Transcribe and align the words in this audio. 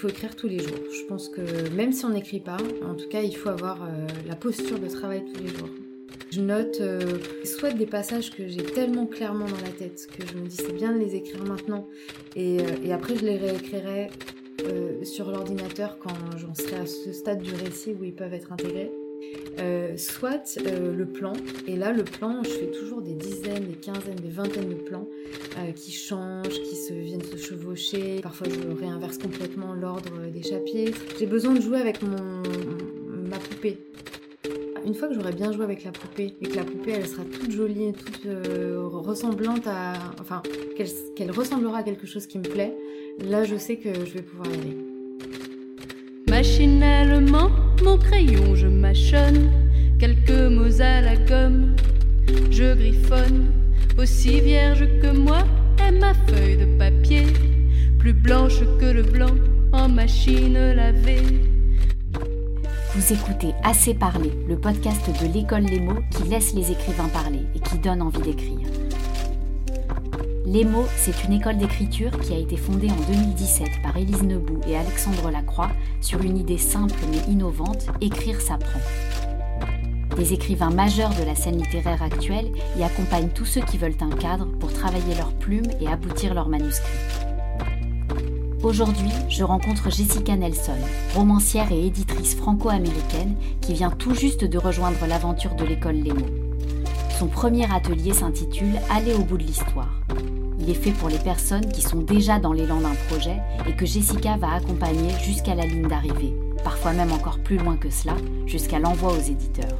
Faut 0.00 0.08
écrire 0.08 0.36
tous 0.36 0.46
les 0.46 0.60
jours. 0.60 0.78
Je 0.92 1.04
pense 1.06 1.28
que 1.28 1.68
même 1.70 1.92
si 1.92 2.04
on 2.04 2.10
n'écrit 2.10 2.38
pas, 2.38 2.58
en 2.88 2.94
tout 2.94 3.08
cas, 3.08 3.20
il 3.22 3.34
faut 3.36 3.48
avoir 3.48 3.82
euh, 3.82 4.06
la 4.28 4.36
posture 4.36 4.78
de 4.78 4.86
travail 4.86 5.24
tous 5.24 5.42
les 5.42 5.48
jours. 5.48 5.68
Je 6.30 6.40
note 6.40 6.80
euh, 6.80 7.18
soit 7.44 7.72
des 7.72 7.84
passages 7.84 8.30
que 8.30 8.46
j'ai 8.46 8.62
tellement 8.62 9.06
clairement 9.06 9.46
dans 9.46 9.60
la 9.60 9.72
tête 9.76 10.06
que 10.16 10.24
je 10.24 10.34
me 10.38 10.46
dis 10.46 10.54
c'est 10.54 10.72
bien 10.72 10.92
de 10.92 10.98
les 10.98 11.16
écrire 11.16 11.42
maintenant 11.42 11.88
et, 12.36 12.58
et 12.84 12.92
après 12.92 13.16
je 13.16 13.24
les 13.24 13.38
réécrirai 13.38 14.10
sur 15.02 15.30
l'ordinateur 15.30 15.98
quand 15.98 16.14
j'en 16.36 16.54
serai 16.54 16.76
à 16.76 16.86
ce 16.86 17.12
stade 17.12 17.40
du 17.40 17.54
récit 17.54 17.96
où 17.98 18.04
ils 18.04 18.14
peuvent 18.14 18.34
être 18.34 18.52
intégrés. 18.52 18.92
Euh, 19.60 19.96
soit 19.96 20.56
euh, 20.58 20.94
le 20.94 21.04
plan, 21.04 21.32
et 21.66 21.74
là 21.74 21.92
le 21.92 22.04
plan, 22.04 22.42
je 22.44 22.50
fais 22.50 22.70
toujours 22.70 23.02
des 23.02 23.14
dizaines, 23.14 23.64
des 23.66 23.74
quinzaines, 23.74 24.14
des 24.14 24.28
vingtaines 24.28 24.68
de 24.68 24.74
plans 24.74 25.08
euh, 25.58 25.72
qui 25.72 25.90
changent, 25.90 26.62
qui 26.62 26.76
se 26.76 26.92
viennent 26.92 27.24
se 27.24 27.36
chevaucher. 27.36 28.20
Parfois 28.22 28.46
je 28.48 28.80
réinverse 28.80 29.18
complètement 29.18 29.74
l'ordre 29.74 30.30
des 30.32 30.42
chapitres. 30.42 31.00
J'ai 31.18 31.26
besoin 31.26 31.54
de 31.54 31.60
jouer 31.60 31.78
avec 31.78 32.02
ma 32.02 33.38
poupée. 33.38 33.78
Une 34.86 34.94
fois 34.94 35.08
que 35.08 35.14
j'aurai 35.14 35.32
bien 35.32 35.50
joué 35.50 35.64
avec 35.64 35.82
la 35.82 35.90
poupée 35.90 36.36
et 36.40 36.46
que 36.46 36.54
la 36.54 36.64
poupée 36.64 36.92
elle 36.92 37.08
sera 37.08 37.24
toute 37.24 37.50
jolie, 37.50 37.92
toute 37.92 38.28
ressemblante 38.92 39.66
à, 39.66 39.94
enfin 40.20 40.40
qu'elle 41.16 41.32
ressemblera 41.32 41.78
à 41.78 41.82
quelque 41.82 42.06
chose 42.06 42.28
qui 42.28 42.38
me 42.38 42.44
plaît, 42.44 42.76
là 43.18 43.42
je 43.42 43.56
sais 43.56 43.76
que 43.76 43.92
je 43.92 44.14
vais 44.14 44.22
pouvoir 44.22 44.46
y 44.52 44.54
aller. 44.54 44.87
Machinalement, 46.38 47.50
mon 47.82 47.98
crayon, 47.98 48.54
je 48.54 48.68
mâchonne 48.68 49.50
quelques 49.98 50.30
mots 50.30 50.80
à 50.80 51.00
la 51.00 51.16
gomme. 51.16 51.74
Je 52.52 52.76
griffonne, 52.76 53.46
aussi 53.98 54.40
vierge 54.40 54.86
que 55.02 55.10
moi 55.10 55.38
est 55.84 55.90
ma 55.90 56.14
feuille 56.14 56.58
de 56.58 56.78
papier, 56.78 57.26
plus 57.98 58.12
blanche 58.12 58.60
que 58.78 58.84
le 58.84 59.02
blanc 59.02 59.34
en 59.72 59.88
machine 59.88 60.54
lavée. 60.76 61.24
Vous 62.94 63.12
écoutez 63.12 63.52
Assez 63.64 63.94
parler, 63.94 64.30
le 64.48 64.56
podcast 64.56 65.10
de 65.20 65.32
l'école 65.34 65.64
Les 65.64 65.80
mots 65.80 66.02
qui 66.12 66.22
laisse 66.28 66.54
les 66.54 66.70
écrivains 66.70 67.08
parler 67.08 67.40
et 67.56 67.58
qui 67.58 67.78
donne 67.78 68.00
envie 68.00 68.22
d'écrire. 68.22 68.68
Les 70.50 70.64
mots, 70.64 70.86
c'est 70.96 71.24
une 71.24 71.34
école 71.34 71.58
d'écriture 71.58 72.10
qui 72.20 72.32
a 72.32 72.38
été 72.38 72.56
fondée 72.56 72.88
en 72.90 73.12
2017 73.12 73.68
par 73.82 73.94
Élise 73.98 74.22
Nebout 74.22 74.60
et 74.66 74.78
Alexandre 74.78 75.30
Lacroix 75.30 75.70
sur 76.00 76.22
une 76.22 76.38
idée 76.38 76.56
simple 76.56 76.98
mais 77.10 77.30
innovante, 77.30 77.86
écrire 78.00 78.40
s'apprend. 78.40 78.80
Des 80.16 80.32
écrivains 80.32 80.70
majeurs 80.70 81.14
de 81.20 81.22
la 81.22 81.34
scène 81.34 81.58
littéraire 81.58 82.02
actuelle 82.02 82.50
y 82.78 82.82
accompagnent 82.82 83.28
tous 83.28 83.44
ceux 83.44 83.60
qui 83.60 83.76
veulent 83.76 83.92
un 84.00 84.08
cadre 84.08 84.46
pour 84.58 84.72
travailler 84.72 85.14
leurs 85.16 85.34
plumes 85.34 85.70
et 85.82 85.86
aboutir 85.86 86.32
leurs 86.32 86.48
manuscrits. 86.48 86.98
Aujourd'hui, 88.62 89.12
je 89.28 89.44
rencontre 89.44 89.90
Jessica 89.90 90.34
Nelson, 90.34 90.78
romancière 91.14 91.70
et 91.72 91.86
éditrice 91.88 92.34
franco-américaine 92.34 93.36
qui 93.60 93.74
vient 93.74 93.90
tout 93.90 94.14
juste 94.14 94.46
de 94.46 94.56
rejoindre 94.56 95.06
l'aventure 95.06 95.54
de 95.56 95.66
l'école 95.66 95.96
Les 95.96 96.14
mots. 96.14 96.37
Son 97.18 97.26
premier 97.26 97.70
atelier 97.72 98.12
s'intitule 98.14 98.78
Aller 98.90 99.14
au 99.14 99.24
bout 99.24 99.38
de 99.38 99.42
l'histoire 99.42 99.98
il 100.60 100.68
est 100.70 100.74
fait 100.74 100.92
pour 100.92 101.08
les 101.08 101.18
personnes 101.18 101.66
qui 101.72 101.82
sont 101.82 102.00
déjà 102.00 102.38
dans 102.38 102.52
l'élan 102.52 102.80
d'un 102.80 102.94
projet 103.08 103.38
et 103.66 103.74
que 103.74 103.86
Jessica 103.86 104.36
va 104.36 104.54
accompagner 104.54 105.10
jusqu'à 105.22 105.54
la 105.54 105.64
ligne 105.64 105.86
d'arrivée, 105.86 106.34
parfois 106.64 106.92
même 106.92 107.12
encore 107.12 107.38
plus 107.38 107.56
loin 107.56 107.76
que 107.76 107.90
cela, 107.90 108.14
jusqu'à 108.44 108.78
l'envoi 108.78 109.12
aux 109.12 109.20
éditeurs. 109.20 109.78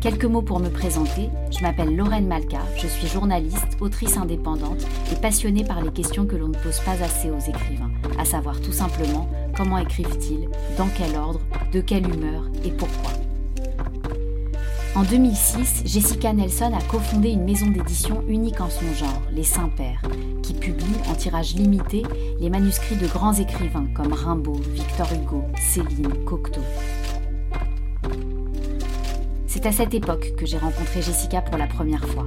Quelques 0.00 0.24
mots 0.24 0.42
pour 0.42 0.60
me 0.60 0.68
présenter, 0.68 1.28
je 1.50 1.62
m'appelle 1.62 1.94
Lorraine 1.94 2.26
Malka, 2.26 2.60
je 2.76 2.86
suis 2.86 3.08
journaliste, 3.08 3.76
autrice 3.80 4.16
indépendante 4.16 4.86
et 5.12 5.16
passionnée 5.20 5.64
par 5.64 5.82
les 5.82 5.90
questions 5.90 6.26
que 6.26 6.36
l'on 6.36 6.48
ne 6.48 6.58
pose 6.58 6.80
pas 6.80 7.02
assez 7.04 7.30
aux 7.30 7.38
écrivains, 7.38 7.90
à 8.18 8.24
savoir 8.24 8.60
tout 8.60 8.72
simplement 8.72 9.28
comment 9.56 9.78
écrivent-ils, 9.78 10.48
dans 10.78 10.88
quel 10.96 11.16
ordre, 11.16 11.40
de 11.72 11.80
quelle 11.80 12.06
humeur 12.08 12.44
et 12.64 12.70
pourquoi. 12.70 13.25
En 14.96 15.02
2006, 15.02 15.82
Jessica 15.84 16.32
Nelson 16.32 16.72
a 16.72 16.82
cofondé 16.84 17.28
une 17.28 17.44
maison 17.44 17.66
d'édition 17.66 18.24
unique 18.28 18.62
en 18.62 18.70
son 18.70 18.94
genre, 18.94 19.20
Les 19.30 19.42
Saints-Pères, 19.42 20.00
qui 20.42 20.54
publie 20.54 20.86
en 21.10 21.14
tirage 21.14 21.54
limité 21.54 22.02
les 22.40 22.48
manuscrits 22.48 22.96
de 22.96 23.06
grands 23.06 23.34
écrivains 23.34 23.88
comme 23.94 24.14
Rimbaud, 24.14 24.58
Victor 24.72 25.06
Hugo, 25.12 25.44
Céline, 25.60 26.24
Cocteau. 26.24 26.62
C'est 29.46 29.66
à 29.66 29.72
cette 29.72 29.92
époque 29.92 30.32
que 30.34 30.46
j'ai 30.46 30.56
rencontré 30.56 31.02
Jessica 31.02 31.42
pour 31.42 31.58
la 31.58 31.66
première 31.66 32.08
fois. 32.08 32.26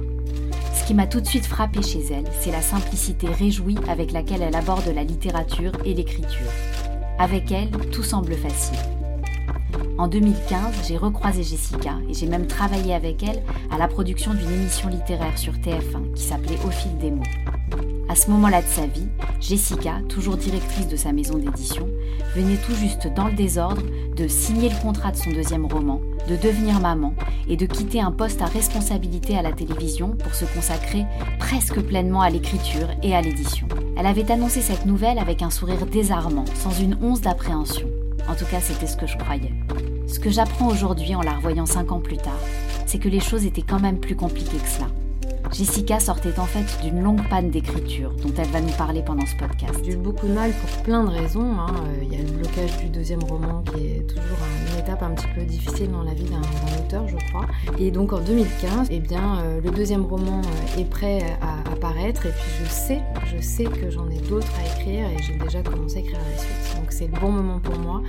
Ce 0.72 0.86
qui 0.86 0.94
m'a 0.94 1.08
tout 1.08 1.20
de 1.20 1.26
suite 1.26 1.46
frappé 1.46 1.82
chez 1.82 2.04
elle, 2.12 2.30
c'est 2.38 2.52
la 2.52 2.62
simplicité 2.62 3.26
réjouie 3.26 3.78
avec 3.88 4.12
laquelle 4.12 4.42
elle 4.42 4.54
aborde 4.54 4.86
la 4.94 5.02
littérature 5.02 5.72
et 5.84 5.92
l'écriture. 5.92 6.52
Avec 7.18 7.50
elle, 7.50 7.70
tout 7.90 8.04
semble 8.04 8.36
facile. 8.36 8.78
En 10.00 10.08
2015, 10.08 10.88
j'ai 10.88 10.96
recroisé 10.96 11.42
Jessica 11.42 11.98
et 12.08 12.14
j'ai 12.14 12.26
même 12.26 12.46
travaillé 12.46 12.94
avec 12.94 13.22
elle 13.22 13.42
à 13.70 13.76
la 13.76 13.86
production 13.86 14.32
d'une 14.32 14.50
émission 14.50 14.88
littéraire 14.88 15.36
sur 15.36 15.52
TF1 15.52 16.14
qui 16.14 16.22
s'appelait 16.22 16.58
Au 16.64 16.70
fil 16.70 16.96
des 16.96 17.10
mots. 17.10 17.22
À 18.08 18.14
ce 18.14 18.30
moment-là 18.30 18.62
de 18.62 18.66
sa 18.66 18.86
vie, 18.86 19.08
Jessica, 19.42 19.96
toujours 20.08 20.38
directrice 20.38 20.88
de 20.88 20.96
sa 20.96 21.12
maison 21.12 21.36
d'édition, 21.36 21.86
venait 22.34 22.56
tout 22.56 22.74
juste 22.74 23.08
dans 23.14 23.26
le 23.26 23.34
désordre 23.34 23.82
de 24.16 24.26
signer 24.26 24.70
le 24.70 24.80
contrat 24.80 25.12
de 25.12 25.18
son 25.18 25.32
deuxième 25.32 25.66
roman, 25.66 26.00
de 26.30 26.36
devenir 26.36 26.80
maman 26.80 27.14
et 27.46 27.58
de 27.58 27.66
quitter 27.66 28.00
un 28.00 28.10
poste 28.10 28.40
à 28.40 28.46
responsabilité 28.46 29.36
à 29.36 29.42
la 29.42 29.52
télévision 29.52 30.16
pour 30.16 30.34
se 30.34 30.46
consacrer 30.46 31.04
presque 31.38 31.78
pleinement 31.78 32.22
à 32.22 32.30
l'écriture 32.30 32.88
et 33.02 33.14
à 33.14 33.20
l'édition. 33.20 33.68
Elle 33.98 34.06
avait 34.06 34.32
annoncé 34.32 34.62
cette 34.62 34.86
nouvelle 34.86 35.18
avec 35.18 35.42
un 35.42 35.50
sourire 35.50 35.84
désarmant, 35.84 36.46
sans 36.54 36.72
une 36.80 36.96
once 37.02 37.20
d'appréhension. 37.20 37.86
En 38.30 38.34
tout 38.34 38.46
cas, 38.46 38.60
c'était 38.60 38.86
ce 38.86 38.96
que 38.96 39.06
je 39.06 39.18
croyais. 39.18 39.52
Ce 40.10 40.18
que 40.18 40.28
j'apprends 40.28 40.66
aujourd'hui 40.66 41.14
en 41.14 41.22
la 41.22 41.34
revoyant 41.34 41.66
cinq 41.66 41.92
ans 41.92 42.00
plus 42.00 42.16
tard, 42.16 42.40
c'est 42.84 42.98
que 42.98 43.08
les 43.08 43.20
choses 43.20 43.46
étaient 43.46 43.62
quand 43.62 43.78
même 43.78 44.00
plus 44.00 44.16
compliquées 44.16 44.58
que 44.58 44.68
cela. 44.68 44.88
Jessica 45.52 45.98
sortait 45.98 46.38
en 46.38 46.44
fait 46.44 46.64
d'une 46.82 47.02
longue 47.02 47.28
panne 47.28 47.50
d'écriture 47.50 48.12
dont 48.22 48.32
elle 48.38 48.48
va 48.48 48.60
nous 48.60 48.72
parler 48.72 49.02
pendant 49.02 49.26
ce 49.26 49.34
podcast. 49.34 49.80
J'ai 49.84 49.92
eu 49.92 49.96
beaucoup 49.96 50.28
de 50.28 50.32
mal 50.32 50.52
pour 50.52 50.82
plein 50.84 51.02
de 51.02 51.10
raisons. 51.10 51.58
Hein. 51.58 51.66
Euh, 51.86 52.04
il 52.04 52.12
y 52.12 52.16
a 52.16 52.22
le 52.22 52.30
blocage 52.30 52.76
du 52.78 52.88
deuxième 52.88 53.22
roman 53.24 53.62
qui 53.62 53.86
est 53.86 54.06
toujours 54.06 54.38
une 54.72 54.78
étape 54.78 55.02
un 55.02 55.10
petit 55.10 55.26
peu 55.34 55.42
difficile 55.42 55.90
dans 55.90 56.02
la 56.02 56.14
vie 56.14 56.24
d'un 56.24 56.40
auteur, 56.78 57.08
je 57.08 57.16
crois. 57.28 57.46
Et 57.78 57.90
donc 57.90 58.12
en 58.12 58.20
2015, 58.20 58.88
eh 58.90 59.00
bien, 59.00 59.40
euh, 59.40 59.60
le 59.60 59.70
deuxième 59.70 60.04
roman 60.06 60.40
euh, 60.40 60.80
est 60.80 60.84
prêt 60.84 61.36
à 61.42 61.72
apparaître 61.72 62.26
et 62.26 62.30
puis 62.30 62.64
je 62.64 62.70
sais, 62.70 63.00
je 63.26 63.42
sais 63.42 63.64
que 63.64 63.90
j'en 63.90 64.08
ai 64.08 64.18
d'autres 64.18 64.52
à 64.58 64.78
écrire 64.78 65.06
et 65.10 65.20
j'ai 65.20 65.34
déjà 65.34 65.62
commencé 65.62 65.96
à 65.96 66.00
écrire 66.00 66.18
la 66.18 66.38
suite. 66.38 66.76
Donc 66.76 66.92
c'est 66.92 67.06
le 67.06 67.20
bon 67.20 67.32
moment 67.32 67.58
pour 67.58 67.78
moi 67.78 68.02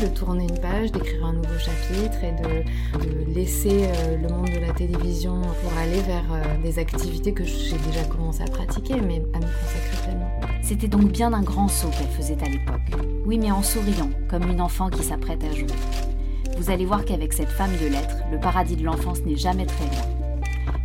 de 0.00 0.06
tourner 0.06 0.44
une 0.44 0.58
page, 0.60 0.92
d'écrire 0.92 1.26
un 1.26 1.32
nouveau 1.32 1.58
chapitre 1.58 2.18
et 2.22 2.32
de, 2.32 3.04
de 3.04 3.34
laisser 3.34 3.88
le 4.22 4.28
monde 4.28 4.48
de 4.50 4.58
la 4.58 4.72
télévision 4.72 5.40
pour 5.40 5.72
aller 5.78 6.00
vers 6.02 6.60
des 6.62 6.69
activités 6.78 7.32
que 7.32 7.44
j'ai 7.44 7.76
déjà 7.78 8.04
commencé 8.04 8.42
à 8.42 8.46
pratiquer, 8.46 9.00
mais 9.00 9.22
à 9.34 9.38
me 9.38 9.44
consacrer 9.44 10.02
pleinement. 10.02 10.40
C'était 10.62 10.88
donc 10.88 11.10
bien 11.10 11.32
un 11.32 11.42
grand 11.42 11.68
saut 11.68 11.88
qu'elle 11.88 12.08
faisait 12.08 12.42
à 12.42 12.48
l'époque. 12.48 13.04
Oui, 13.26 13.38
mais 13.38 13.50
en 13.50 13.62
souriant, 13.62 14.10
comme 14.28 14.48
une 14.48 14.60
enfant 14.60 14.88
qui 14.90 15.02
s'apprête 15.02 15.42
à 15.44 15.54
jouer. 15.54 15.66
Vous 16.56 16.70
allez 16.70 16.84
voir 16.84 17.04
qu'avec 17.04 17.32
cette 17.32 17.48
femme 17.48 17.72
de 17.72 17.86
lettres, 17.86 18.18
le 18.30 18.38
paradis 18.38 18.76
de 18.76 18.84
l'enfance 18.84 19.24
n'est 19.24 19.36
jamais 19.36 19.66
très 19.66 19.84
loin. 19.86 20.20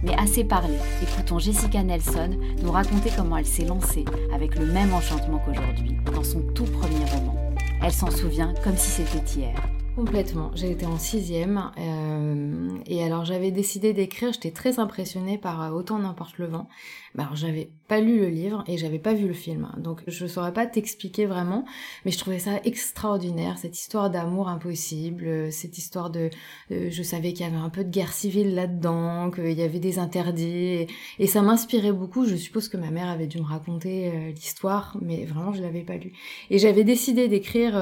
Mais 0.03 0.16
assez 0.16 0.44
parlé, 0.44 0.75
écoutons 1.01 1.40
Jessica 1.40 1.84
Nelson 1.84 2.31
nous 2.62 2.72
raconter 2.72 3.09
comment 3.16 3.38
elle 3.38 3.45
s'est 3.45 3.66
lancée 3.66 4.06
avec 4.34 4.56
le 4.56 4.66
même 4.66 4.94
enchantement 4.94 5.39
qu'aujourd'hui, 5.39 5.98
dans 6.13 6.24
son 6.24 6.42
tout 6.54 6.65
premier 6.65 7.06
roman. 7.12 7.36
Elle 7.83 7.94
s'en 7.94 8.12
souvient 8.12 8.54
comme 8.63 8.77
si 8.77 8.89
c'était 8.89 9.39
hier. 9.39 9.56
Complètement. 9.95 10.51
J'ai 10.56 10.71
été 10.71 10.86
en 10.86 10.97
sixième 10.97 11.71
euh, 11.77 12.77
et 12.86 13.01
alors 13.01 13.24
j'avais 13.24 13.51
décidé 13.51 13.94
d'écrire. 13.94 14.33
J'étais 14.33 14.51
très 14.51 14.77
impressionnée 14.80 15.38
par 15.38 15.62
euh, 15.62 15.69
Autant 15.69 16.00
n'importe 16.00 16.38
le 16.38 16.47
vent. 16.47 16.68
Bah, 17.15 17.23
alors 17.23 17.35
j'avais 17.38 17.69
pas 17.88 18.01
lu 18.01 18.19
le 18.19 18.27
livre 18.27 18.63
et 18.67 18.77
j'avais 18.77 19.00
pas 19.00 19.13
vu 19.13 19.25
le 19.27 19.33
film, 19.33 19.71
donc 19.77 20.03
je 20.06 20.27
saurais 20.27 20.51
pas 20.51 20.65
t'expliquer 20.65 21.25
vraiment, 21.25 21.63
mais 22.03 22.12
je 22.12 22.17
trouvais 22.17 22.39
ça 22.39 22.59
extraordinaire 22.65 23.57
cette 23.57 23.79
histoire 23.79 24.09
d'amour 24.09 24.50
impossible, 24.50 25.25
euh, 25.25 25.50
cette 25.50 25.77
histoire 25.77 26.09
de, 26.09 26.29
je 26.69 27.03
savais 27.03 27.31
qu'il 27.31 27.45
y 27.45 27.50
avait 27.50 27.56
un 27.56 27.69
peu 27.69 27.85
de 27.85 27.89
guerre 27.89 28.12
civile 28.12 28.53
là-dedans, 28.53 29.31
qu'il 29.31 29.53
y 29.53 29.62
avait 29.62 29.79
des 29.79 29.97
interdits 29.97 30.88
et, 31.19 31.27
ça 31.27 31.41
m'inspirait 31.41 31.91
beaucoup. 31.91 32.25
Je 32.25 32.35
suppose 32.35 32.69
que 32.69 32.77
ma 32.77 32.91
mère 32.91 33.09
avait 33.09 33.27
dû 33.27 33.39
me 33.39 33.45
raconter 33.45 34.09
euh, 34.09 34.31
l'histoire, 34.31 34.97
mais 35.01 35.25
vraiment 35.25 35.53
je 35.53 35.62
l'avais 35.62 35.83
pas 35.83 35.97
lu. 35.97 36.13
Et 36.50 36.59
j'avais 36.59 36.83
décidé 36.83 37.27
d'écrire 37.27 37.75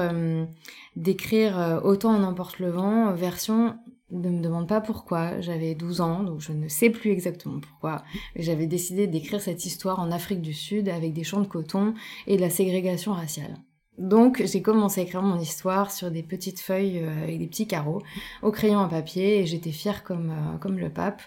d'écrire 0.96 1.58
euh, 1.58 1.80
Autant 1.80 2.14
en 2.14 2.22
emporte 2.22 2.58
le 2.58 2.70
vent, 2.70 3.08
euh, 3.08 3.14
version 3.14 3.76
ne 4.18 4.30
me 4.30 4.40
demande 4.40 4.68
pas 4.68 4.80
pourquoi, 4.80 5.40
j'avais 5.40 5.74
12 5.74 6.00
ans, 6.00 6.22
donc 6.22 6.40
je 6.40 6.52
ne 6.52 6.68
sais 6.68 6.90
plus 6.90 7.10
exactement 7.10 7.60
pourquoi. 7.60 8.02
J'avais 8.36 8.66
décidé 8.66 9.06
d'écrire 9.06 9.40
cette 9.40 9.66
histoire 9.66 9.98
en 9.98 10.10
Afrique 10.10 10.42
du 10.42 10.52
Sud 10.54 10.88
avec 10.88 11.12
des 11.12 11.24
champs 11.24 11.40
de 11.40 11.46
coton 11.46 11.94
et 12.26 12.36
de 12.36 12.40
la 12.40 12.50
ségrégation 12.50 13.12
raciale. 13.12 13.56
Donc 13.98 14.42
j'ai 14.44 14.60
commencé 14.60 15.00
à 15.00 15.04
écrire 15.04 15.22
mon 15.22 15.38
histoire 15.38 15.92
sur 15.92 16.10
des 16.10 16.24
petites 16.24 16.58
feuilles 16.58 16.98
euh, 16.98 17.22
avec 17.22 17.38
des 17.38 17.46
petits 17.46 17.68
carreaux 17.68 18.02
au 18.42 18.50
crayon 18.50 18.80
à 18.80 18.88
papier 18.88 19.38
et 19.38 19.46
j'étais 19.46 19.70
fière 19.70 20.02
comme 20.02 20.30
euh, 20.30 20.58
comme 20.58 20.78
le 20.78 20.90
pape 20.90 21.22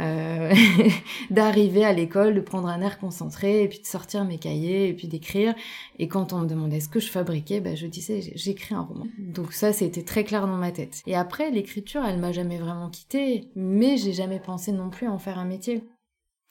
euh, 0.00 0.52
d'arriver 1.30 1.82
à 1.82 1.94
l'école, 1.94 2.34
de 2.34 2.40
prendre 2.40 2.68
un 2.68 2.82
air 2.82 2.98
concentré 2.98 3.62
et 3.62 3.68
puis 3.68 3.80
de 3.80 3.86
sortir 3.86 4.24
mes 4.24 4.36
cahiers 4.36 4.88
et 4.88 4.92
puis 4.92 5.08
d'écrire. 5.08 5.54
Et 5.98 6.08
quand 6.08 6.34
on 6.34 6.40
me 6.40 6.46
demandait 6.46 6.80
ce 6.80 6.90
que 6.90 7.00
je 7.00 7.10
fabriquais, 7.10 7.60
ben, 7.60 7.74
je 7.74 7.86
disais 7.86 8.20
j'écris 8.34 8.74
un 8.74 8.82
roman. 8.82 9.06
Donc 9.18 9.54
ça 9.54 9.72
c'était 9.72 10.02
très 10.02 10.24
clair 10.24 10.46
dans 10.46 10.58
ma 10.58 10.72
tête. 10.72 11.02
Et 11.06 11.16
après 11.16 11.50
l'écriture, 11.50 12.04
elle 12.04 12.18
m'a 12.18 12.32
jamais 12.32 12.58
vraiment 12.58 12.90
quittée, 12.90 13.48
mais 13.56 13.96
j'ai 13.96 14.12
jamais 14.12 14.40
pensé 14.40 14.72
non 14.72 14.90
plus 14.90 15.06
à 15.06 15.12
en 15.12 15.18
faire 15.18 15.38
un 15.38 15.46
métier. 15.46 15.84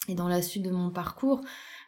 Et 0.07 0.15
dans 0.15 0.27
la 0.27 0.41
suite 0.41 0.63
de 0.63 0.71
mon 0.71 0.89
parcours, 0.89 1.41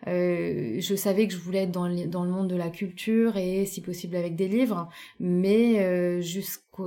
euh, 0.07 0.77
je 0.80 0.95
savais 0.95 1.27
que 1.27 1.33
je 1.33 1.39
voulais 1.39 1.63
être 1.63 1.71
dans, 1.71 1.88
dans, 2.07 2.24
le 2.24 2.31
monde 2.31 2.48
de 2.48 2.56
la 2.56 2.69
culture 2.69 3.38
et 3.38 3.65
si 3.65 3.81
possible 3.81 4.15
avec 4.15 4.36
des 4.36 4.48
livres, 4.48 4.89
mais 5.19 5.80
euh, 5.80 6.21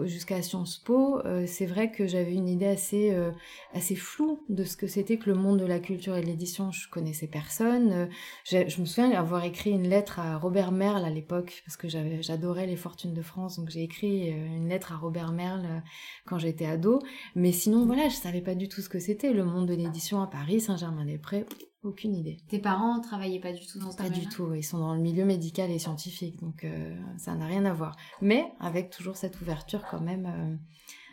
jusqu'à 0.04 0.42
Sciences 0.42 0.78
Po, 0.78 1.20
euh, 1.24 1.44
c'est 1.46 1.66
vrai 1.66 1.90
que 1.90 2.06
j'avais 2.06 2.34
une 2.34 2.48
idée 2.48 2.66
assez 2.66 3.12
euh, 3.12 3.30
assez 3.72 3.94
floue 3.94 4.42
de 4.48 4.64
ce 4.64 4.76
que 4.76 4.86
c'était 4.86 5.18
que 5.18 5.30
le 5.30 5.36
monde 5.36 5.58
de 5.58 5.66
la 5.66 5.78
culture 5.78 6.16
et 6.16 6.22
de 6.22 6.26
l'édition. 6.26 6.70
Je 6.72 6.88
connaissais 6.88 7.26
personne. 7.26 7.92
Euh, 7.92 8.06
je 8.44 8.80
me 8.80 8.86
souviens 8.86 9.10
avoir 9.12 9.44
écrit 9.44 9.70
une 9.70 9.88
lettre 9.88 10.18
à 10.18 10.38
Robert 10.38 10.72
Merle 10.72 11.04
à 11.04 11.10
l'époque 11.10 11.62
parce 11.66 11.76
que 11.76 11.88
j'adorais 11.88 12.66
les 12.66 12.76
Fortunes 12.76 13.14
de 13.14 13.22
France, 13.22 13.58
donc 13.58 13.70
j'ai 13.70 13.82
écrit 13.82 14.28
une 14.28 14.68
lettre 14.68 14.92
à 14.92 14.96
Robert 14.96 15.32
Merle 15.32 15.82
quand 16.26 16.38
j'étais 16.38 16.66
ado. 16.66 17.00
Mais 17.34 17.52
sinon, 17.52 17.86
voilà, 17.86 18.08
je 18.08 18.16
savais 18.16 18.40
pas 18.40 18.54
du 18.54 18.68
tout 18.68 18.80
ce 18.80 18.88
que 18.88 18.98
c'était 18.98 19.32
le 19.32 19.44
monde 19.44 19.66
de 19.66 19.74
l'édition 19.74 20.22
à 20.22 20.26
Paris, 20.26 20.60
Saint-Germain-des-Prés. 20.60 21.46
Aucune 21.84 22.16
idée. 22.16 22.38
Tes 22.48 22.58
parents 22.58 22.98
travaillaient 23.00 23.40
pas 23.40 23.52
du 23.52 23.66
tout 23.66 23.78
dans 23.78 23.92
ce 23.92 23.96
Pas 23.98 24.08
du 24.08 24.26
tout, 24.26 24.54
ils 24.54 24.64
sont 24.64 24.78
dans 24.78 24.94
le 24.94 25.00
milieu 25.00 25.26
médical 25.26 25.70
et 25.70 25.78
scientifique, 25.78 26.40
donc 26.40 26.64
euh, 26.64 26.96
ça 27.18 27.34
n'a 27.34 27.46
rien 27.46 27.66
à 27.66 27.74
voir. 27.74 27.94
Mais 28.22 28.46
avec 28.58 28.88
toujours 28.88 29.18
cette 29.18 29.38
ouverture 29.42 29.82
quand 29.90 30.00
même 30.00 30.58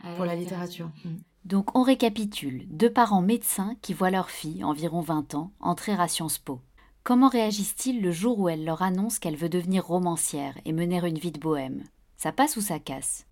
euh, 0.06 0.16
pour 0.16 0.24
la 0.24 0.36
littérature. 0.36 0.90
Mm. 1.04 1.18
Donc 1.44 1.78
on 1.78 1.84
récapitule. 1.84 2.68
Deux 2.70 2.92
parents 2.92 3.22
médecins 3.22 3.76
qui 3.82 3.94
voient 3.94 4.12
leur 4.12 4.30
fille, 4.30 4.64
environ 4.64 5.02
20 5.02 5.36
ans, 5.36 5.52
entrer 5.60 5.92
à 5.92 6.08
Sciences 6.08 6.38
Po. 6.38 6.62
Comment 7.04 7.30
réagissent-ils 7.30 8.02
le 8.02 8.12
jour 8.12 8.40
où 8.40 8.48
elle 8.48 8.64
leur 8.64 8.82
annonce 8.82 9.20
qu'elle 9.20 9.36
veut 9.36 9.50
devenir 9.50 9.86
romancière 9.86 10.58
et 10.66 10.72
mener 10.72 11.06
une 11.06 11.18
vie 11.18 11.32
de 11.32 11.40
bohème? 11.40 11.84
Ça 12.16 12.32
passe 12.32 12.56
ou 12.56 12.62
ça 12.62 12.80
casse? 12.80 13.26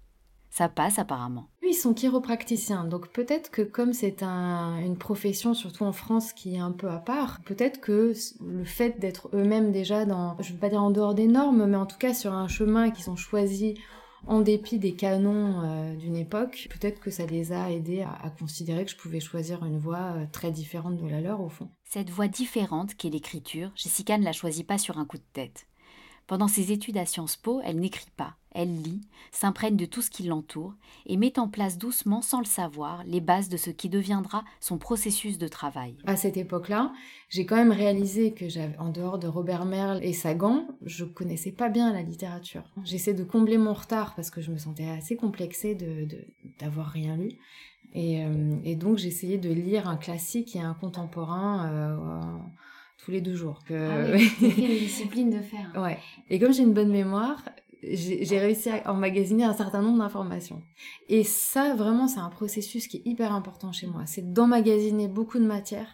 Ça 0.50 0.69
passe 0.69 1.00
apparemment. 1.00 1.48
Oui, 1.62 1.69
ils 1.72 1.74
sont 1.74 1.94
chiropracticiens, 1.94 2.86
donc 2.86 3.10
peut-être 3.10 3.51
que 3.51 3.62
comme 3.62 3.94
c'est 3.94 4.24
une 4.24 4.98
profession, 4.98 5.54
surtout 5.54 5.84
en 5.84 5.92
France, 5.92 6.34
qui 6.34 6.56
est 6.56 6.60
un 6.60 6.72
peu 6.72 6.90
à 6.90 6.98
part, 6.98 7.40
peut-être 7.46 7.80
que 7.80 8.13
le 8.46 8.63
fait 8.63 9.00
d'être 9.00 9.30
eux-mêmes 9.34 9.72
déjà 9.72 10.06
dans, 10.06 10.36
je 10.40 10.50
ne 10.50 10.54
veux 10.54 10.60
pas 10.60 10.69
dire 10.69 10.84
en 10.84 10.92
dehors 10.92 11.13
des 11.13 11.28
normes, 11.28 11.66
mais 11.66 11.78
en 11.78 11.86
tout 11.86 11.98
cas 11.98 12.13
sur 12.13 12.34
un 12.34 12.48
chemin 12.48 12.90
qu'ils 12.92 13.10
ont 13.10 13.16
choisi 13.16 13.75
en 14.28 14.42
dépit 14.42 14.80
des 14.80 14.94
canons 14.94 15.62
euh, 15.63 15.96
d'une 15.96 16.16
époque, 16.16 16.68
peut-être 16.69 17.00
que 17.00 17.12
ça 17.12 17.25
les 17.25 17.51
a 17.51 17.72
aidés 17.72 18.01
à, 18.01 18.30
considérer 18.30 18.86
que 18.86 18.92
je 18.92 18.98
pouvais 18.98 19.19
choisir 19.19 19.63
une 19.63 19.80
voie 19.80 20.13
euh, 20.16 20.25
très 20.31 20.51
différente 20.51 20.98
de 20.98 21.07
la 21.07 21.22
leur 21.22 21.42
au 21.42 21.50
fond. 21.50 21.69
Cette 21.86 22.10
voie 22.10 22.28
différente 22.28 22.96
qu'est 22.96 23.10
l'écriture, 23.10 23.72
Jessica 23.75 24.18
ne 24.18 24.25
la 24.25 24.34
choisit 24.34 24.68
pas 24.68 24.78
sur 24.78 24.98
un 24.98 25.06
coup 25.06 25.18
de 25.18 25.24
tête. 25.34 25.69
Pendant 26.30 26.48
ses 26.48 26.72
études 26.72 27.00
à 27.00 27.08
Sciences 27.08 27.38
Po, 27.38 27.60
elle 27.66 27.80
n'écrit 27.80 28.12
pas, 28.16 28.36
elle 28.52 28.84
lit, 28.84 29.02
s'imprègne 29.31 29.76
de 29.76 29.86
tout 29.86 30.04
ce 30.04 30.12
qui 30.12 30.22
l'entoure 30.22 30.76
et 31.08 31.18
met 31.18 31.40
en 31.40 31.48
place 31.48 31.80
doucement, 31.80 32.22
sans 32.22 32.38
le 32.38 32.46
savoir, 32.46 33.04
les 33.08 33.20
bases 33.20 33.50
de 33.50 33.58
ce 33.58 33.72
qui 33.72 33.90
deviendra 33.90 34.44
son 34.60 34.78
processus 34.78 35.40
de 35.40 35.48
travail. 35.48 35.96
À 36.06 36.16
cette 36.16 36.38
époque-là, 36.38 36.94
j'ai 37.30 37.48
quand 37.48 37.56
même 37.56 37.72
réalisé 37.72 38.36
que 38.36 38.46
en 38.80 38.90
dehors 38.90 39.18
de 39.18 39.26
Robert 39.26 39.66
Merle 39.66 40.02
et 40.04 40.14
Sagan, 40.14 40.68
je 40.84 41.04
connaissais 41.04 41.52
pas 41.52 41.68
bien 41.68 41.92
la 41.92 42.04
littérature. 42.04 42.62
J'essaie 42.84 43.16
de 43.16 43.24
combler 43.24 43.58
mon 43.58 43.74
retard 43.74 44.14
parce 44.14 44.30
que 44.30 44.40
je 44.40 44.52
me 44.52 44.60
sentais 44.60 44.88
assez 44.88 45.16
complexée 45.16 45.74
de, 45.74 46.08
d'avoir 46.60 46.90
rien 46.90 47.18
lu. 47.18 47.40
Et, 47.96 48.24
euh, 48.24 48.56
et 48.64 48.75
donc 48.75 49.00
j'essayais 49.00 49.40
de 49.40 49.52
lire 49.52 49.90
un 49.90 49.98
classique 49.98 50.56
et 50.56 50.62
un 50.62 50.75
contemporain. 50.75 51.72
Euh, 51.72 52.38
tous 53.04 53.12
les 53.12 53.22
deux 53.22 53.36
jours. 53.36 53.60
Que... 53.66 53.74
Ah 53.74 54.16
oui, 54.16 54.31
une 54.42 54.68
discipline 54.80 55.30
de 55.30 55.42
faire. 55.42 55.72
Ouais. 55.75 55.98
Et 56.30 56.40
comme 56.40 56.54
j'ai 56.54 56.63
une 56.63 56.74
bonne 56.74 56.92
mémoire, 56.92 57.44
j'ai 57.81 58.40
réussi 58.40 58.69
à 58.69 58.92
emmagasiner 58.92 59.46
un 59.46 59.54
certain 59.54 59.81
nombre 59.81 60.00
d'informations. 60.00 60.62
Et 61.07 61.24
ça, 61.24 61.75
vraiment, 61.75 62.07
c'est 62.07 62.19
un 62.19 62.30
processus 62.30 62.88
qui 62.88 62.98
est 62.98 63.06
hyper 63.06 63.34
important 63.34 63.72
chez 63.72 63.88
moi. 63.88 64.04
C'est 64.06 64.34
d'emmagasiner 64.34 65.07
beaucoup 65.07 65.40
de 65.40 65.46
matière. 65.46 65.88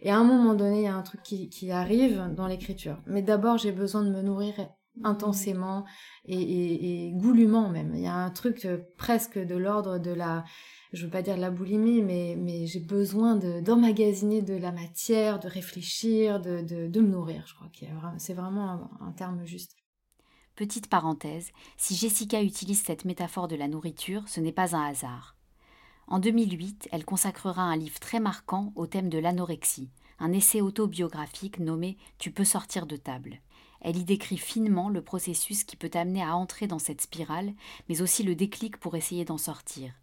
Et 0.00 0.10
à 0.10 0.16
un 0.16 0.24
moment 0.24 0.54
donné, 0.54 0.80
il 0.80 0.84
y 0.84 0.88
a 0.88 0.94
un 0.94 1.02
truc 1.02 1.22
qui, 1.22 1.48
qui 1.48 1.72
arrive 1.72 2.30
dans 2.36 2.46
l'écriture. 2.46 2.98
Mais 3.06 3.22
d'abord, 3.22 3.58
j'ai 3.58 3.72
besoin 3.72 4.04
de 4.04 4.10
me 4.10 4.22
nourrir 4.22 4.54
intensément 5.02 5.84
et, 6.26 6.40
et, 6.40 7.06
et 7.06 7.12
goulûment 7.12 7.68
même. 7.70 7.92
Il 7.94 8.02
y 8.02 8.06
a 8.06 8.14
un 8.14 8.30
truc 8.30 8.64
euh, 8.64 8.78
presque 8.96 9.38
de 9.38 9.56
l'ordre 9.56 9.98
de 9.98 10.12
la 10.12 10.44
je 10.92 11.04
veux 11.04 11.10
pas 11.10 11.22
dire 11.22 11.36
la 11.36 11.50
boulimie, 11.50 12.02
mais, 12.02 12.66
j'ai 12.66 12.80
besoin 12.80 13.36
d'emmagasiner 13.36 14.42
de, 14.42 14.54
la 14.54 14.72
matière, 14.72 15.40
de 15.40 15.48
réfléchir, 15.48 16.40
de, 16.40 17.00
me 17.00 17.08
nourrir, 17.08 17.44
je 17.46 17.54
crois 17.54 17.68
que 17.68 17.86
c'est 18.18 18.34
vraiment 18.34 18.90
un, 19.00 19.12
terme 19.12 19.44
juste. 19.44 19.76
Petite 20.54 20.88
parenthèse, 20.88 21.50
si 21.78 21.94
Jessica 21.94 22.42
utilise 22.42 22.82
cette 22.82 23.06
métaphore 23.06 23.48
de 23.48 23.56
la 23.56 23.68
nourriture, 23.68 24.28
ce 24.28 24.40
n'est 24.40 24.52
pas 24.52 24.76
un 24.76 24.84
hasard. 24.84 25.34
En 26.08 26.18
2008, 26.18 26.88
elle 26.92 27.06
consacrera 27.06 27.62
un 27.62 27.76
livre 27.76 27.98
très 27.98 28.20
marquant 28.20 28.72
au 28.76 28.86
thème 28.86 29.08
de 29.08 29.18
l'anorexie, 29.18 29.88
un 30.18 30.32
essai 30.32 30.60
autobiographique 30.60 31.58
nommé 31.58 31.96
Tu 32.18 32.30
peux 32.30 32.44
sortir 32.44 32.86
de 32.86 32.96
table. 32.96 33.40
Elle 33.80 33.96
y 33.96 34.04
décrit 34.04 34.36
finement 34.36 34.90
le 34.90 35.02
processus 35.02 35.64
qui 35.64 35.76
peut 35.76 35.90
amener 35.94 36.22
à 36.22 36.36
entrer 36.36 36.66
dans 36.66 36.78
cette 36.78 37.00
spirale, 37.00 37.54
mais 37.88 38.02
aussi 38.02 38.22
le 38.22 38.34
déclic 38.34 38.76
pour 38.76 38.94
essayer 38.94 39.24
d'en 39.24 39.38
sortir. 39.38 39.94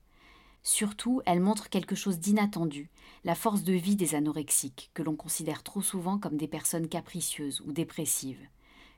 Surtout, 0.71 1.19
elle 1.25 1.39
montre 1.39 1.67
quelque 1.67 1.95
chose 1.95 2.19
d'inattendu, 2.19 2.91
la 3.23 3.33
force 3.33 3.63
de 3.63 3.73
vie 3.73 3.95
des 3.95 4.13
anorexiques, 4.13 4.91
que 4.93 5.01
l'on 5.01 5.15
considère 5.15 5.63
trop 5.63 5.81
souvent 5.81 6.19
comme 6.19 6.37
des 6.37 6.47
personnes 6.47 6.87
capricieuses 6.87 7.61
ou 7.61 7.71
dépressives. 7.71 8.47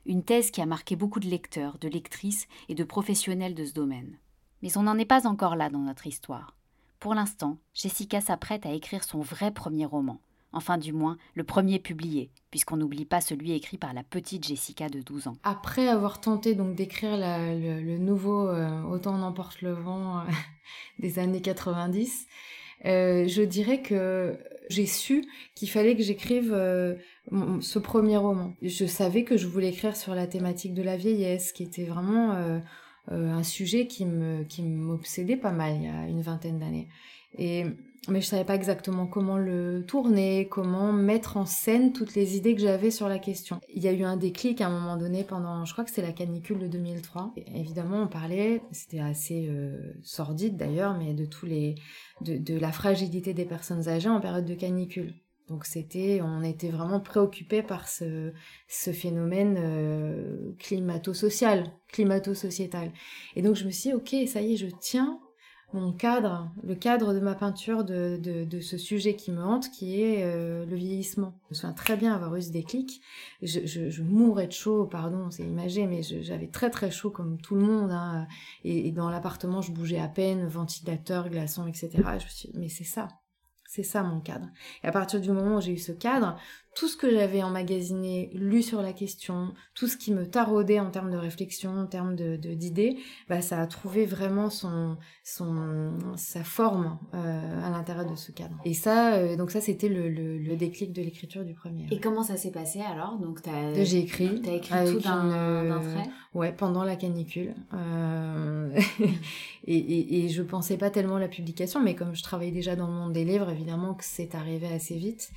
Une 0.04 0.22
thèse 0.22 0.50
qui 0.50 0.60
a 0.60 0.66
marqué 0.66 0.96
beaucoup 0.96 1.18
de 1.18 1.30
lecteurs, 1.30 1.78
de 1.78 1.88
lectrices 1.88 2.46
et 2.68 2.74
de 2.74 2.84
professionnels 2.84 3.54
de 3.54 3.64
ce 3.64 3.72
domaine. 3.72 4.18
Mais 4.60 4.76
on 4.76 4.82
n'en 4.82 4.98
est 4.98 5.06
pas 5.06 5.26
encore 5.26 5.56
là 5.56 5.70
dans 5.70 5.78
notre 5.78 6.06
histoire. 6.06 6.58
Pour 7.00 7.14
l'instant, 7.14 7.56
Jessica 7.72 8.20
s'apprête 8.20 8.66
à 8.66 8.72
écrire 8.72 9.02
son 9.02 9.22
vrai 9.22 9.50
premier 9.50 9.86
roman, 9.86 10.20
enfin 10.52 10.78
du 10.78 10.92
moins 10.92 11.16
le 11.34 11.44
premier 11.44 11.78
publié, 11.78 12.30
puisqu'on 12.50 12.76
n'oublie 12.76 13.04
pas 13.04 13.20
celui 13.20 13.52
écrit 13.52 13.78
par 13.78 13.94
la 13.94 14.02
petite 14.02 14.46
Jessica 14.46 14.88
de 14.88 15.00
12 15.00 15.28
ans. 15.28 15.36
Après 15.42 15.88
avoir 15.88 16.20
tenté 16.20 16.54
donc 16.54 16.74
d'écrire 16.74 17.16
le, 17.16 17.98
nouveau 17.98 18.48
euh, 18.48 18.82
Autant 18.82 19.16
n'emporte 19.16 19.62
le 19.62 19.72
vent 19.72 20.18
euh, 20.18 20.22
des 20.98 21.18
années 21.18 21.40
90, 21.40 22.26
euh, 22.84 23.28
je 23.28 23.42
dirais 23.42 23.82
que 23.82 24.36
j'ai 24.68 24.86
su 24.86 25.24
qu'il 25.54 25.70
fallait 25.70 25.96
que 25.96 26.02
j'écrive 26.02 26.52
ce 27.60 27.78
premier 27.78 28.16
roman. 28.16 28.54
Je 28.62 28.86
savais 28.86 29.24
que 29.24 29.36
je 29.36 29.46
voulais 29.46 29.68
écrire 29.68 29.96
sur 29.96 30.14
la 30.14 30.26
thématique 30.26 30.74
de 30.74 30.82
la 30.82 30.96
vieillesse, 30.96 31.52
qui 31.52 31.62
était 31.62 31.84
vraiment 31.84 32.36
un 33.08 33.42
sujet 33.42 33.86
qui 33.86 34.06
qui 34.48 34.62
m'obsédait 34.62 35.36
pas 35.36 35.50
mal 35.50 35.76
il 35.76 35.82
y 35.82 35.88
a 35.88 36.06
une 36.06 36.22
vingtaine 36.22 36.58
d'années. 36.58 36.88
Et 37.36 37.66
mais 38.08 38.20
je 38.20 38.26
savais 38.26 38.44
pas 38.44 38.56
exactement 38.56 39.06
comment 39.06 39.38
le 39.38 39.84
tourner, 39.86 40.48
comment 40.48 40.92
mettre 40.92 41.36
en 41.36 41.46
scène 41.46 41.92
toutes 41.92 42.14
les 42.14 42.36
idées 42.36 42.54
que 42.54 42.60
j'avais 42.60 42.90
sur 42.90 43.08
la 43.08 43.20
question. 43.20 43.60
Il 43.72 43.82
y 43.82 43.86
a 43.86 43.92
eu 43.92 44.02
un 44.02 44.16
déclic 44.16 44.60
à 44.60 44.66
un 44.66 44.70
moment 44.70 44.96
donné 44.96 45.22
pendant, 45.22 45.64
je 45.64 45.72
crois 45.72 45.84
que 45.84 45.90
c'était 45.90 46.02
la 46.02 46.12
canicule 46.12 46.58
de 46.58 46.66
2003. 46.66 47.32
évidemment, 47.54 48.02
on 48.02 48.08
parlait, 48.08 48.62
c'était 48.72 48.98
assez 48.98 49.46
euh, 49.48 49.92
sordide 50.02 50.56
d'ailleurs, 50.56 50.98
mais 50.98 51.14
de 51.14 51.26
tous 51.26 51.46
les, 51.46 51.76
de, 52.22 52.38
de 52.38 52.58
la 52.58 52.72
fragilité 52.72 53.34
des 53.34 53.44
personnes 53.44 53.88
âgées 53.88 54.08
en 54.08 54.20
période 54.20 54.46
de 54.46 54.54
canicule. 54.54 55.14
Donc 55.48 55.64
c'était, 55.64 56.20
on 56.22 56.42
était 56.42 56.70
vraiment 56.70 56.98
préoccupés 56.98 57.62
par 57.62 57.88
ce, 57.88 58.32
ce 58.68 58.90
phénomène 58.90 59.56
euh, 59.58 60.54
climato-social, 60.58 61.66
climato-sociétal. 61.88 62.90
Et 63.36 63.42
donc 63.42 63.54
je 63.54 63.64
me 63.64 63.70
suis 63.70 63.90
dit, 63.90 63.94
ok, 63.94 64.28
ça 64.28 64.40
y 64.40 64.54
est, 64.54 64.56
je 64.56 64.68
tiens 64.80 65.20
mon 65.72 65.92
cadre, 65.92 66.50
le 66.62 66.74
cadre 66.74 67.14
de 67.14 67.20
ma 67.20 67.34
peinture 67.34 67.84
de, 67.84 68.16
de, 68.22 68.60
ce 68.60 68.76
sujet 68.76 69.16
qui 69.16 69.30
me 69.32 69.42
hante, 69.42 69.70
qui 69.70 70.02
est 70.02 70.24
euh, 70.24 70.66
le 70.66 70.76
vieillissement. 70.76 71.34
Je 71.44 71.50
me 71.50 71.54
souviens 71.54 71.72
très 71.72 71.96
bien 71.96 72.14
avoir 72.14 72.36
eu 72.36 72.42
ce 72.42 72.50
déclic. 72.50 73.00
Je, 73.42 73.60
je, 73.64 73.90
je 73.90 74.02
mourais 74.02 74.46
de 74.46 74.52
chaud, 74.52 74.86
pardon, 74.86 75.30
c'est 75.30 75.44
imagé, 75.44 75.86
mais 75.86 76.02
j'avais 76.02 76.48
très 76.48 76.70
très 76.70 76.90
chaud 76.90 77.10
comme 77.10 77.38
tout 77.40 77.54
le 77.54 77.62
monde. 77.62 77.90
Hein, 77.90 78.26
et, 78.64 78.92
dans 78.92 79.10
l'appartement, 79.10 79.62
je 79.62 79.72
bougeais 79.72 80.00
à 80.00 80.08
peine, 80.08 80.46
ventilateur, 80.46 81.28
glaçon, 81.28 81.66
etc. 81.66 81.90
je 81.94 82.24
me 82.24 82.30
suis 82.30 82.48
dit, 82.50 82.58
mais 82.58 82.68
c'est 82.68 82.84
ça, 82.84 83.08
c'est 83.66 83.82
ça 83.82 84.02
mon 84.02 84.20
cadre. 84.20 84.48
Et 84.84 84.86
à 84.86 84.92
partir 84.92 85.20
du 85.20 85.30
moment 85.30 85.56
où 85.56 85.60
j'ai 85.60 85.72
eu 85.72 85.78
ce 85.78 85.92
cadre, 85.92 86.36
tout 86.74 86.88
ce 86.88 86.96
que 86.96 87.10
j'avais 87.10 87.42
emmagasiné, 87.42 88.30
lu 88.32 88.62
sur 88.62 88.80
la 88.80 88.94
question, 88.94 89.52
tout 89.74 89.86
ce 89.88 89.98
qui 89.98 90.10
me 90.10 90.26
taraudait 90.26 90.80
en 90.80 90.90
termes 90.90 91.10
de 91.10 91.18
réflexion, 91.18 91.78
en 91.78 91.86
termes 91.86 92.16
de, 92.16 92.36
d'idées, 92.36 92.96
bah, 93.28 93.42
ça 93.42 93.60
a 93.60 93.66
trouvé 93.66 94.06
vraiment 94.06 94.48
son, 94.48 94.96
son, 95.22 95.92
sa 96.16 96.42
forme 96.44 96.98
euh, 97.12 97.66
à 97.66 97.70
l'intérieur 97.70 98.06
de 98.06 98.16
ce 98.16 98.32
cadre. 98.32 98.56
Et 98.64 98.72
ça, 98.72 99.14
euh, 99.14 99.36
donc 99.36 99.50
ça, 99.50 99.60
c'était 99.60 99.90
le, 99.90 100.08
le, 100.08 100.56
déclic 100.56 100.92
de 100.92 101.02
l'écriture 101.02 101.44
du 101.44 101.52
premier. 101.52 101.86
Et 101.90 102.00
comment 102.00 102.22
ça 102.22 102.36
s'est 102.36 102.52
passé 102.52 102.80
alors? 102.80 103.18
Donc 103.18 103.40
j'ai 103.74 103.98
écrit. 103.98 104.40
T'as 104.42 104.52
écrit 104.52 104.92
tout 104.92 105.00
d'un, 105.00 105.80
trait? 105.80 106.10
Ouais, 106.32 106.52
pendant 106.52 106.84
la 106.84 106.96
canicule. 106.96 107.54
et, 109.66 109.76
et, 109.76 110.24
et 110.24 110.28
je 110.30 110.42
pensais 110.42 110.78
pas 110.78 110.88
tellement 110.88 111.16
à 111.16 111.20
la 111.20 111.28
publication, 111.28 111.82
mais 111.82 111.94
comme 111.94 112.14
je 112.14 112.22
travaillais 112.22 112.52
déjà 112.52 112.76
dans 112.76 112.86
le 112.86 112.94
monde 112.94 113.12
des 113.12 113.24
livres, 113.24 113.50
évidemment 113.50 113.92
que 113.94 114.04
c'est 114.04 114.34
arrivé 114.34 114.68
assez 114.68 114.96
vite. 114.96 115.30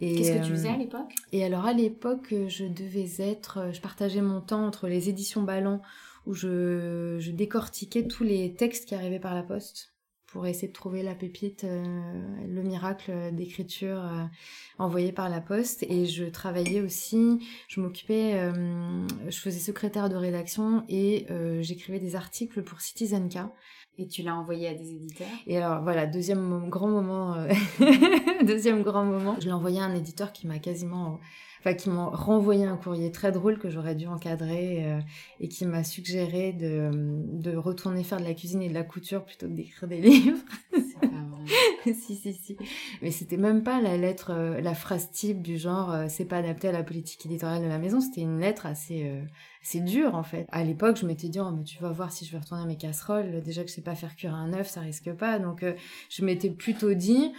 Qu'est-ce 0.00 0.32
que 0.32 0.44
tu 0.44 0.50
faisais 0.52 0.68
à 0.68 0.74
euh, 0.74 0.78
l'époque? 0.78 1.14
Et 1.32 1.44
alors 1.44 1.66
à 1.66 1.72
l'époque, 1.72 2.34
je 2.48 2.64
devais 2.64 3.08
être, 3.18 3.58
euh, 3.58 3.72
je 3.72 3.80
partageais 3.80 4.22
mon 4.22 4.40
temps 4.40 4.66
entre 4.66 4.88
les 4.88 5.08
éditions 5.08 5.42
Ballant 5.42 5.82
où 6.26 6.34
je, 6.34 7.16
je 7.18 7.30
décortiquais 7.30 8.06
tous 8.06 8.24
les 8.24 8.54
textes 8.54 8.88
qui 8.88 8.94
arrivaient 8.94 9.20
par 9.20 9.34
la 9.34 9.42
poste 9.42 9.92
pour 10.32 10.46
essayer 10.46 10.68
de 10.68 10.72
trouver 10.72 11.02
la 11.02 11.14
pépite, 11.14 11.64
euh, 11.64 11.84
le 12.46 12.62
miracle 12.62 13.12
d'écriture 13.32 14.02
envoyé 14.78 15.12
par 15.12 15.28
la 15.28 15.40
poste. 15.40 15.82
Et 15.84 16.06
je 16.06 16.24
travaillais 16.24 16.80
aussi, 16.80 17.40
je 17.68 17.80
m'occupais, 17.80 18.50
je 19.28 19.38
faisais 19.38 19.58
secrétaire 19.58 20.08
de 20.08 20.16
rédaction 20.16 20.84
et 20.88 21.26
j'écrivais 21.60 21.98
des 21.98 22.16
articles 22.16 22.62
pour 22.62 22.80
Citizen 22.80 23.28
K. 23.28 23.38
Et 24.00 24.06
tu 24.06 24.22
l'as 24.22 24.34
envoyé 24.34 24.66
à 24.66 24.72
des 24.72 24.92
éditeurs? 24.92 25.28
Et 25.46 25.58
alors 25.58 25.82
voilà, 25.82 26.06
deuxième 26.06 26.70
grand 26.70 26.88
moment, 26.88 27.34
euh, 27.34 27.52
deuxième 28.46 28.82
grand 28.82 29.04
moment, 29.04 29.36
je 29.40 29.44
l'ai 29.44 29.52
envoyé 29.52 29.78
à 29.78 29.84
un 29.84 29.94
éditeur 29.94 30.32
qui 30.32 30.46
m'a 30.46 30.58
quasiment, 30.58 31.20
enfin 31.60 31.74
qui 31.74 31.90
m'a 31.90 32.06
renvoyé 32.06 32.64
un 32.64 32.76
courrier 32.76 33.12
très 33.12 33.32
drôle 33.32 33.58
que 33.58 33.70
j'aurais 33.70 33.94
dû 33.94 34.06
encadrer 34.06 34.84
euh, 34.84 35.00
et 35.40 35.48
qui 35.48 35.64
m'a 35.66 35.84
suggéré 35.84 36.52
de, 36.52 36.90
de 36.92 37.56
retourner 37.56 38.02
faire 38.02 38.18
de 38.18 38.24
la 38.24 38.34
cuisine 38.34 38.62
et 38.62 38.68
de 38.68 38.74
la 38.74 38.82
couture 38.82 39.24
plutôt 39.24 39.46
que 39.46 39.52
d'écrire 39.52 39.88
des 39.88 40.00
livres. 40.00 40.38
C'est 40.72 41.00
pas 41.00 41.06
vrai. 41.06 41.92
si 41.94 42.16
si 42.16 42.34
si. 42.34 42.56
Mais 43.02 43.10
c'était 43.10 43.36
même 43.36 43.62
pas 43.62 43.80
la 43.80 43.96
lettre, 43.96 44.32
euh, 44.32 44.60
la 44.60 44.74
phrase 44.74 45.10
type 45.10 45.42
du 45.42 45.58
genre 45.58 45.94
c'est 46.08 46.24
pas 46.24 46.38
adapté 46.38 46.68
à 46.68 46.72
la 46.72 46.82
politique 46.82 47.24
éditoriale 47.26 47.62
de 47.62 47.68
la 47.68 47.78
maison. 47.78 48.00
C'était 48.00 48.22
une 48.22 48.40
lettre 48.40 48.66
assez 48.66 49.10
c'est 49.62 49.80
dur 49.80 50.14
en 50.14 50.22
fait. 50.22 50.46
À 50.50 50.64
l'époque, 50.64 50.96
je 50.96 51.06
m'étais 51.06 51.28
dit, 51.28 51.40
oh, 51.40 51.50
mais 51.50 51.64
tu 51.64 51.78
vas 51.82 51.90
voir 51.90 52.12
si 52.12 52.24
je 52.24 52.32
vais 52.32 52.38
retourner 52.38 52.62
à 52.62 52.66
mes 52.66 52.76
casseroles. 52.76 53.42
Déjà 53.42 53.62
que 53.62 53.68
je 53.68 53.74
sais 53.74 53.82
pas 53.82 53.94
faire 53.94 54.16
cuire 54.16 54.34
un 54.34 54.52
œuf, 54.54 54.68
ça 54.68 54.80
risque 54.80 55.12
pas. 55.12 55.38
Donc, 55.38 55.62
euh, 55.62 55.74
je 56.08 56.24
m'étais 56.24 56.50
plutôt 56.50 56.94
dit, 56.94 57.32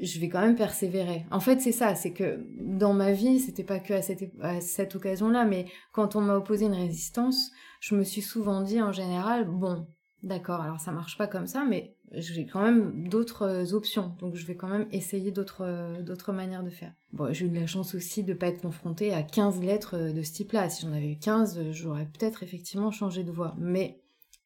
je 0.00 0.20
vais 0.20 0.28
quand 0.28 0.40
même 0.40 0.56
persévérer. 0.56 1.26
En 1.30 1.40
fait, 1.40 1.60
c'est 1.60 1.72
ça, 1.72 1.94
c'est 1.94 2.12
que 2.12 2.44
dans 2.58 2.92
ma 2.92 3.12
vie, 3.12 3.38
c'était 3.38 3.64
pas 3.64 3.78
que 3.78 3.94
à 3.94 4.60
cette, 4.60 4.94
occasion-là, 4.94 5.44
mais 5.44 5.66
quand 5.92 6.16
on 6.16 6.20
m'a 6.20 6.36
opposé 6.36 6.66
une 6.66 6.74
résistance, 6.74 7.50
je 7.80 7.94
me 7.94 8.04
suis 8.04 8.22
souvent 8.22 8.62
dit 8.62 8.80
en 8.80 8.92
général, 8.92 9.44
bon, 9.46 9.86
d'accord, 10.22 10.60
alors 10.60 10.80
ça 10.80 10.92
marche 10.92 11.18
pas 11.18 11.26
comme 11.26 11.46
ça, 11.46 11.64
mais 11.64 11.94
j'ai 12.12 12.46
quand 12.46 12.62
même 12.62 13.08
d'autres 13.08 13.42
euh, 13.42 13.74
options, 13.74 14.14
donc 14.20 14.36
je 14.36 14.46
vais 14.46 14.56
quand 14.56 14.68
même 14.68 14.86
essayer 14.92 15.32
d'autres 15.32 15.64
euh, 15.64 16.02
d'autres 16.02 16.32
manières 16.32 16.62
de 16.62 16.70
faire. 16.70 16.92
Bon, 17.12 17.32
j'ai 17.32 17.46
eu 17.46 17.48
de 17.48 17.58
la 17.58 17.66
chance 17.66 17.94
aussi 17.94 18.22
de 18.22 18.34
pas 18.34 18.48
être 18.48 18.62
confrontée 18.62 19.12
à 19.12 19.22
15 19.22 19.60
lettres 19.60 19.96
euh, 19.96 20.12
de 20.12 20.22
ce 20.22 20.32
type-là. 20.32 20.68
Si 20.70 20.82
j'en 20.82 20.92
avais 20.92 21.12
eu 21.12 21.18
15, 21.18 21.70
j'aurais 21.70 22.06
peut-être 22.06 22.42
effectivement 22.42 22.90
changé 22.90 23.24
de 23.24 23.32
voie. 23.32 23.54
Mais 23.58 24.03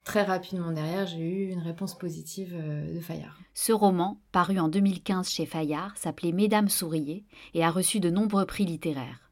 très 0.09 0.23
rapidement 0.23 0.73
derrière, 0.73 1.07
j'ai 1.07 1.21
eu 1.21 1.51
une 1.51 1.61
réponse 1.61 1.95
positive 1.95 2.57
de 2.57 2.99
Fayard. 2.99 3.39
Ce 3.53 3.73
roman, 3.73 4.19
paru 4.33 4.59
en 4.59 4.69
2015 4.69 5.29
chez 5.29 5.45
Fayard, 5.45 5.95
s'appelait 5.99 6.33
Mesdames 6.33 6.71
souriez 6.71 7.27
et 7.53 7.63
a 7.63 7.71
reçu 7.71 8.01
de 8.01 8.09
nombreux 8.09 8.47
prix 8.47 8.65
littéraires. 8.65 9.31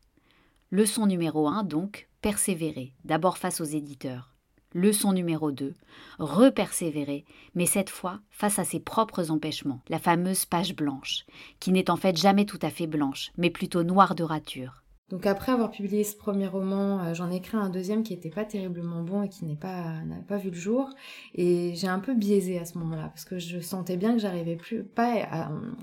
Leçon 0.70 1.06
numéro 1.06 1.48
1 1.48 1.62
donc, 1.62 2.10
persévérer, 2.20 2.92
d'abord 3.06 3.38
face 3.38 3.62
aux 3.62 3.64
éditeurs. 3.64 4.34
Leçon 4.74 5.14
numéro 5.14 5.50
2. 5.50 5.72
Repersévérer, 6.18 7.24
mais 7.54 7.64
cette 7.64 7.88
fois 7.88 8.20
face 8.28 8.58
à 8.58 8.64
ses 8.64 8.80
propres 8.80 9.30
empêchements, 9.30 9.80
la 9.88 9.98
fameuse 9.98 10.44
page 10.44 10.76
blanche, 10.76 11.24
qui 11.58 11.72
n'est 11.72 11.88
en 11.88 11.96
fait 11.96 12.18
jamais 12.18 12.44
tout 12.44 12.60
à 12.60 12.68
fait 12.68 12.86
blanche, 12.86 13.32
mais 13.38 13.48
plutôt 13.48 13.82
noire 13.82 14.14
de 14.14 14.24
rature. 14.24 14.82
Donc 15.08 15.24
après 15.24 15.52
avoir 15.52 15.70
publié 15.70 16.02
ce 16.02 16.16
premier 16.16 16.48
roman, 16.48 17.00
euh, 17.04 17.14
j'en 17.14 17.30
ai 17.30 17.36
écrit 17.36 17.56
un 17.56 17.70
deuxième 17.70 18.02
qui 18.02 18.14
n'était 18.14 18.30
pas 18.30 18.44
terriblement 18.44 19.02
bon 19.02 19.22
et 19.22 19.28
qui 19.28 19.44
n'est 19.44 19.56
pas 19.56 20.02
n'a 20.04 20.16
pas 20.26 20.36
vu 20.36 20.50
le 20.50 20.56
jour. 20.56 20.90
Et 21.34 21.74
j'ai 21.76 21.86
un 21.86 22.00
peu 22.00 22.14
biaisé 22.14 22.58
à 22.58 22.64
ce 22.64 22.76
moment-là 22.78 23.08
parce 23.08 23.24
que 23.24 23.38
je 23.38 23.60
sentais 23.60 23.96
bien 23.96 24.14
que 24.14 24.18
j'arrivais 24.18 24.56
plus 24.56 24.82
pas 24.82 25.14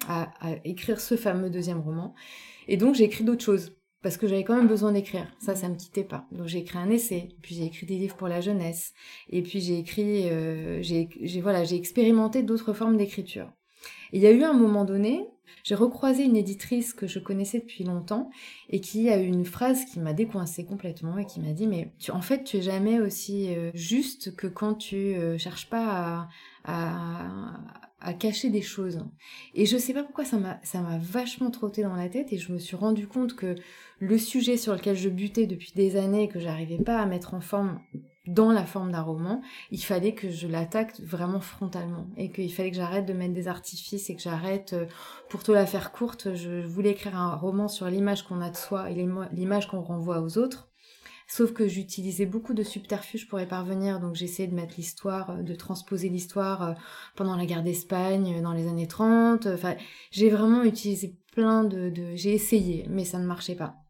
à, 0.07 0.27
écrire 0.65 0.99
ce 0.99 1.15
fameux 1.15 1.49
deuxième 1.49 1.79
roman. 1.79 2.13
Et 2.67 2.75
donc 2.75 2.95
j'ai 2.95 3.05
écrit 3.05 3.23
d'autres 3.23 3.43
choses 3.43 3.73
parce 4.01 4.17
que 4.17 4.27
j'avais 4.27 4.43
quand 4.43 4.57
même 4.57 4.67
besoin 4.67 4.91
d'écrire. 4.91 5.25
Ça, 5.39 5.55
ça 5.55 5.69
me 5.69 5.75
quittait 5.75 6.03
pas. 6.03 6.27
Donc 6.33 6.47
j'ai 6.47 6.59
écrit 6.59 6.77
un 6.77 6.89
essai, 6.89 7.29
puis 7.41 7.55
j'ai 7.55 7.63
écrit 7.63 7.85
des 7.85 7.97
livres 7.97 8.17
pour 8.17 8.27
la 8.27 8.41
jeunesse, 8.41 8.93
et 9.29 9.41
puis 9.41 9.61
j'ai 9.61 9.79
écrit, 9.79 10.29
euh, 10.29 10.81
j'ai, 10.81 11.07
voilà, 11.41 11.63
j'ai 11.63 11.77
expérimenté 11.77 12.43
d'autres 12.43 12.73
formes 12.73 12.97
d'écriture. 12.97 13.49
Il 14.11 14.21
y 14.21 14.27
a 14.27 14.31
eu 14.31 14.43
un 14.43 14.53
moment 14.53 14.83
donné, 14.83 15.25
j'ai 15.63 15.75
recroisé 15.75 16.23
une 16.23 16.35
éditrice 16.35 16.93
que 16.93 17.07
je 17.07 17.19
connaissais 17.19 17.59
depuis 17.59 17.83
longtemps 17.83 18.29
et 18.69 18.79
qui 18.81 19.09
a 19.09 19.19
eu 19.19 19.25
une 19.25 19.45
phrase 19.45 19.85
qui 19.85 19.99
m'a 19.99 20.13
décoincé 20.13 20.65
complètement 20.65 21.17
et 21.17 21.25
qui 21.25 21.39
m'a 21.39 21.53
dit 21.53 21.67
mais 21.67 21.93
tu, 21.99 22.11
en 22.11 22.21
fait 22.21 22.43
tu 22.43 22.57
es 22.57 22.61
jamais 22.61 22.99
aussi 22.99 23.53
euh, 23.55 23.71
juste 23.73 24.35
que 24.35 24.47
quand 24.47 24.75
tu 24.75 24.95
euh, 24.95 25.37
cherches 25.37 25.69
pas 25.69 26.27
à 26.65 28.13
cacher 28.13 28.49
des 28.49 28.61
choses. 28.61 28.99
Et 29.53 29.65
je 29.65 29.77
sais 29.77 29.93
pas 29.93 30.03
pourquoi 30.03 30.25
ça 30.25 30.37
m'a 30.37 30.59
ça 30.63 30.81
m'a 30.81 30.97
vachement 30.97 31.51
trotté 31.51 31.83
dans 31.83 31.95
la 31.95 32.09
tête 32.09 32.33
et 32.33 32.37
je 32.37 32.51
me 32.51 32.59
suis 32.59 32.75
rendu 32.75 33.07
compte 33.07 33.35
que 33.35 33.55
le 33.99 34.17
sujet 34.17 34.57
sur 34.57 34.73
lequel 34.73 34.95
je 34.95 35.09
butais 35.09 35.47
depuis 35.47 35.71
des 35.75 35.95
années 35.95 36.23
et 36.23 36.27
que 36.27 36.39
j'arrivais 36.39 36.83
pas 36.83 36.99
à 36.99 37.05
mettre 37.05 37.33
en 37.33 37.41
forme 37.41 37.79
dans 38.27 38.51
la 38.51 38.65
forme 38.65 38.91
d'un 38.91 39.01
roman, 39.01 39.41
il 39.71 39.83
fallait 39.83 40.13
que 40.13 40.29
je 40.29 40.47
l'attaque 40.47 40.99
vraiment 40.99 41.41
frontalement 41.41 42.07
et 42.15 42.31
qu'il 42.31 42.53
fallait 42.53 42.71
que 42.71 42.77
j'arrête 42.77 43.05
de 43.05 43.13
mettre 43.13 43.33
des 43.33 43.47
artifices 43.47 44.09
et 44.09 44.15
que 44.15 44.21
j'arrête, 44.21 44.73
euh, 44.73 44.85
pour 45.29 45.43
te 45.43 45.51
la 45.51 45.65
faire 45.65 45.91
courte, 45.91 46.33
je 46.35 46.65
voulais 46.65 46.91
écrire 46.91 47.17
un 47.17 47.35
roman 47.35 47.67
sur 47.67 47.87
l'image 47.87 48.23
qu'on 48.23 48.41
a 48.41 48.49
de 48.49 48.55
soi 48.55 48.89
et 48.89 49.07
l'image 49.31 49.67
qu'on 49.67 49.81
renvoie 49.81 50.21
aux 50.21 50.37
autres 50.37 50.69
Sauf 51.27 51.53
que 51.53 51.67
j'utilisais 51.67 52.25
beaucoup 52.25 52.53
de 52.53 52.63
subterfuges 52.63 53.27
pour 53.27 53.39
y 53.39 53.47
parvenir, 53.47 53.99
donc 53.99 54.15
j'essayais 54.15 54.47
de 54.47 54.55
mettre 54.55 54.75
l'histoire, 54.77 55.31
euh, 55.31 55.41
de 55.41 55.55
transposer 55.55 56.09
l'histoire 56.09 56.61
euh, 56.63 56.73
pendant 57.15 57.35
la 57.35 57.45
guerre 57.45 57.63
d'Espagne, 57.63 58.41
dans 58.41 58.53
les 58.53 58.67
années 58.67 58.87
30. 58.87 59.47
Enfin, 59.47 59.75
j'ai 60.11 60.29
vraiment 60.29 60.63
utilisé 60.63 61.15
plein 61.33 61.63
de, 61.63 61.89
de... 61.89 62.15
J'ai 62.15 62.33
essayé, 62.33 62.85
mais 62.89 63.05
ça 63.05 63.19
ne 63.19 63.25
marchait 63.25 63.55
pas. 63.55 63.82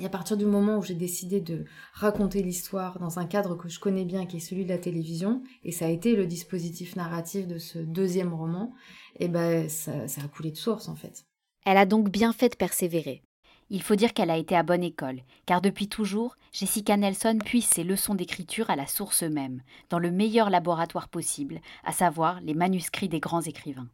Et 0.00 0.06
à 0.06 0.08
partir 0.08 0.38
du 0.38 0.46
moment 0.46 0.78
où 0.78 0.82
j'ai 0.82 0.94
décidé 0.94 1.42
de 1.42 1.66
raconter 1.92 2.42
l'histoire 2.42 2.98
dans 2.98 3.18
un 3.18 3.26
cadre 3.26 3.54
que 3.54 3.68
je 3.68 3.78
connais 3.78 4.06
bien, 4.06 4.24
qui 4.24 4.38
est 4.38 4.40
celui 4.40 4.64
de 4.64 4.70
la 4.70 4.78
télévision, 4.78 5.42
et 5.62 5.72
ça 5.72 5.84
a 5.84 5.90
été 5.90 6.16
le 6.16 6.26
dispositif 6.26 6.96
narratif 6.96 7.46
de 7.46 7.58
ce 7.58 7.78
deuxième 7.78 8.32
roman, 8.32 8.72
et 9.18 9.26
eh 9.26 9.28
ben 9.28 9.68
ça, 9.68 9.92
a 9.92 10.28
coulé 10.28 10.52
de 10.52 10.56
source 10.56 10.88
en 10.88 10.96
fait. 10.96 11.26
Elle 11.66 11.76
a 11.76 11.84
donc 11.84 12.08
bien 12.08 12.32
fait 12.32 12.48
de 12.48 12.56
persévérer. 12.56 13.22
Il 13.68 13.82
faut 13.82 13.94
dire 13.94 14.14
qu'elle 14.14 14.30
a 14.30 14.38
été 14.38 14.56
à 14.56 14.62
bonne 14.62 14.82
école, 14.82 15.20
car 15.44 15.60
depuis 15.60 15.86
toujours, 15.86 16.36
Jessica 16.50 16.96
Nelson 16.96 17.38
puise 17.44 17.66
ses 17.66 17.84
leçons 17.84 18.14
d'écriture 18.14 18.70
à 18.70 18.76
la 18.76 18.86
source 18.86 19.22
même, 19.22 19.60
dans 19.90 19.98
le 19.98 20.10
meilleur 20.10 20.48
laboratoire 20.48 21.08
possible, 21.08 21.60
à 21.84 21.92
savoir 21.92 22.40
les 22.40 22.54
manuscrits 22.54 23.10
des 23.10 23.20
grands 23.20 23.42
écrivains. 23.42 23.90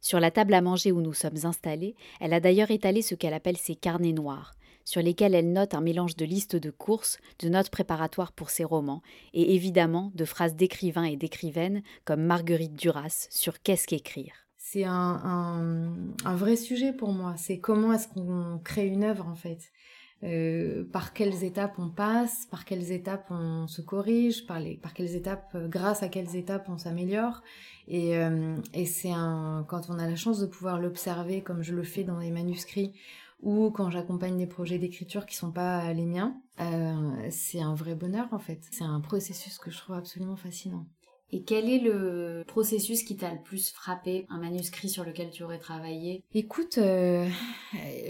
Sur 0.00 0.20
la 0.20 0.30
table 0.30 0.54
à 0.54 0.62
manger 0.62 0.90
où 0.90 1.02
nous 1.02 1.14
sommes 1.14 1.44
installés, 1.44 1.96
elle 2.18 2.32
a 2.32 2.40
d'ailleurs 2.40 2.70
étalé 2.70 3.02
ce 3.02 3.14
qu'elle 3.14 3.34
appelle 3.34 3.56
ses 3.56 3.76
carnets 3.76 4.12
noirs, 4.12 4.52
sur 4.84 5.02
lesquels 5.02 5.34
elle 5.34 5.52
note 5.52 5.74
un 5.74 5.80
mélange 5.80 6.16
de 6.16 6.24
listes 6.24 6.56
de 6.56 6.70
courses, 6.70 7.18
de 7.38 7.48
notes 7.48 7.70
préparatoires 7.70 8.32
pour 8.32 8.50
ses 8.50 8.64
romans, 8.64 9.02
et 9.32 9.54
évidemment 9.54 10.12
de 10.14 10.24
phrases 10.24 10.56
d'écrivains 10.56 11.04
et 11.04 11.16
d'écrivaines 11.16 11.82
comme 12.04 12.22
Marguerite 12.22 12.74
Duras 12.74 13.28
sur 13.30 13.60
Qu'est-ce 13.62 13.86
qu'écrire 13.86 14.34
c'est 14.66 14.84
un, 14.84 15.92
vrai 16.24 16.56
sujet 16.56 16.92
pour 16.92 17.12
moi. 17.12 17.34
C'est 17.36 17.58
comment 17.58 17.92
est-ce 17.92 18.08
qu'on 18.08 18.58
crée 18.64 18.86
une 18.86 19.04
œuvre 19.04 19.28
en 19.28 19.36
fait. 19.36 19.70
Euh, 20.24 20.84
par 20.90 21.12
quelles 21.12 21.44
étapes 21.44 21.74
on 21.78 21.90
passe, 21.90 22.46
par 22.50 22.64
quelles 22.64 22.90
étapes 22.90 23.26
on 23.30 23.66
se 23.68 23.82
corrige, 23.82 24.46
par, 24.46 24.58
les, 24.58 24.76
par 24.76 24.94
quelles 24.94 25.14
étapes, 25.14 25.52
euh, 25.54 25.68
grâce 25.68 26.02
à 26.02 26.08
quelles 26.08 26.34
étapes 26.34 26.66
on 26.70 26.78
s'améliore. 26.78 27.42
Et, 27.88 28.16
euh, 28.16 28.56
et 28.72 28.86
c'est 28.86 29.10
quand 29.10 29.90
on 29.90 29.98
a 29.98 30.08
la 30.08 30.16
chance 30.16 30.40
de 30.40 30.46
pouvoir 30.46 30.80
l'observer 30.80 31.42
comme 31.42 31.62
je 31.62 31.74
le 31.74 31.82
fais 31.82 32.04
dans 32.04 32.18
les 32.18 32.30
manuscrits 32.30 32.94
ou 33.44 33.70
quand 33.70 33.90
j'accompagne 33.90 34.36
des 34.36 34.46
projets 34.46 34.78
d'écriture 34.78 35.26
qui 35.26 35.36
sont 35.36 35.52
pas 35.52 35.92
les 35.92 36.06
miens, 36.06 36.40
c'est 37.30 37.60
un 37.60 37.74
vrai 37.74 37.94
bonheur 37.94 38.26
en 38.32 38.38
fait. 38.38 38.60
C'est 38.70 38.84
un 38.84 39.00
processus 39.00 39.58
que 39.58 39.70
je 39.70 39.78
trouve 39.78 39.96
absolument 39.96 40.36
fascinant. 40.36 40.86
Et 41.30 41.42
quel 41.42 41.68
est 41.68 41.80
le 41.80 42.44
processus 42.46 43.02
qui 43.02 43.16
t'a 43.16 43.32
le 43.32 43.42
plus 43.42 43.72
frappé, 43.72 44.24
un 44.28 44.38
manuscrit 44.38 44.88
sur 44.88 45.04
lequel 45.04 45.30
tu 45.30 45.42
aurais 45.42 45.58
travaillé? 45.58 46.22
Écoute, 46.32 46.78
euh, 46.78 47.28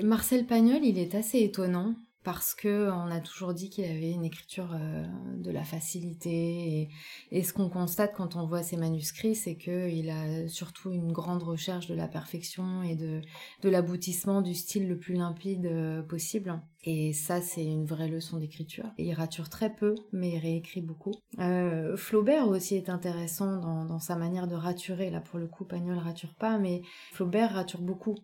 Marcel 0.03 0.47
Pagnol, 0.47 0.85
il 0.85 0.99
est 0.99 1.15
assez 1.15 1.39
étonnant 1.39 1.95
parce 2.25 2.55
que 2.55 2.91
on 2.91 3.11
a 3.11 3.21
toujours 3.21 3.53
dit 3.53 3.69
qu'il 3.71 3.85
avait 3.85 4.11
une 4.11 4.25
écriture 4.25 4.73
euh, 4.75 5.05
de 5.37 5.51
la 5.51 5.63
facilité 5.63 6.89
et, 7.31 7.43
ce 7.45 7.53
qu'on 7.53 7.69
constate 7.69 8.15
quand 8.15 8.37
on 8.37 8.47
voit 8.47 8.63
ses 8.63 8.79
manuscrits 8.79 9.35
c'est 9.35 9.57
qu'il 9.57 10.11
a 10.11 10.49
surtout 10.49 10.91
une 10.91 11.13
grande 11.13 11.43
recherche 11.43 11.87
de 11.87 11.95
la 11.95 12.09
perfection 12.09 12.83
et 12.83 12.97
de, 12.97 13.21
l'aboutissement 13.63 14.41
du 14.41 14.55
style 14.55 14.89
le 14.89 14.99
plus 14.99 15.15
limpide 15.15 15.67
euh, 15.67 16.03
possible. 16.03 16.61
Et 16.85 17.13
ça 17.13 17.41
c'est 17.41 17.65
une 17.65 17.85
vraie 17.85 18.09
leçon 18.09 18.39
d'écriture. 18.39 18.87
Il 18.99 19.13
rature 19.15 19.49
très 19.49 19.75
peu 19.75 19.95
mais 20.13 20.33
il 20.33 20.39
réécrit 20.39 20.83
beaucoup. 20.83 21.15
Euh, 21.39 21.97
Flaubert 21.97 22.49
aussi 22.49 22.77
est 22.77 22.89
intéressant 22.89 23.59
dans, 23.59 23.85
dans 23.85 24.01
sa 24.01 24.17
manière 24.17 24.49
de 24.49 24.55
raturer. 24.55 25.11
Là 25.11 25.21
pour 25.21 25.39
le 25.39 25.47
coup 25.47 25.65
Pagnol 25.65 25.99
rature 25.99 26.35
pas 26.35 26.59
mais 26.59 26.83
Flaubert 27.13 27.53
rature 27.53 27.83
beaucoup 27.83 28.17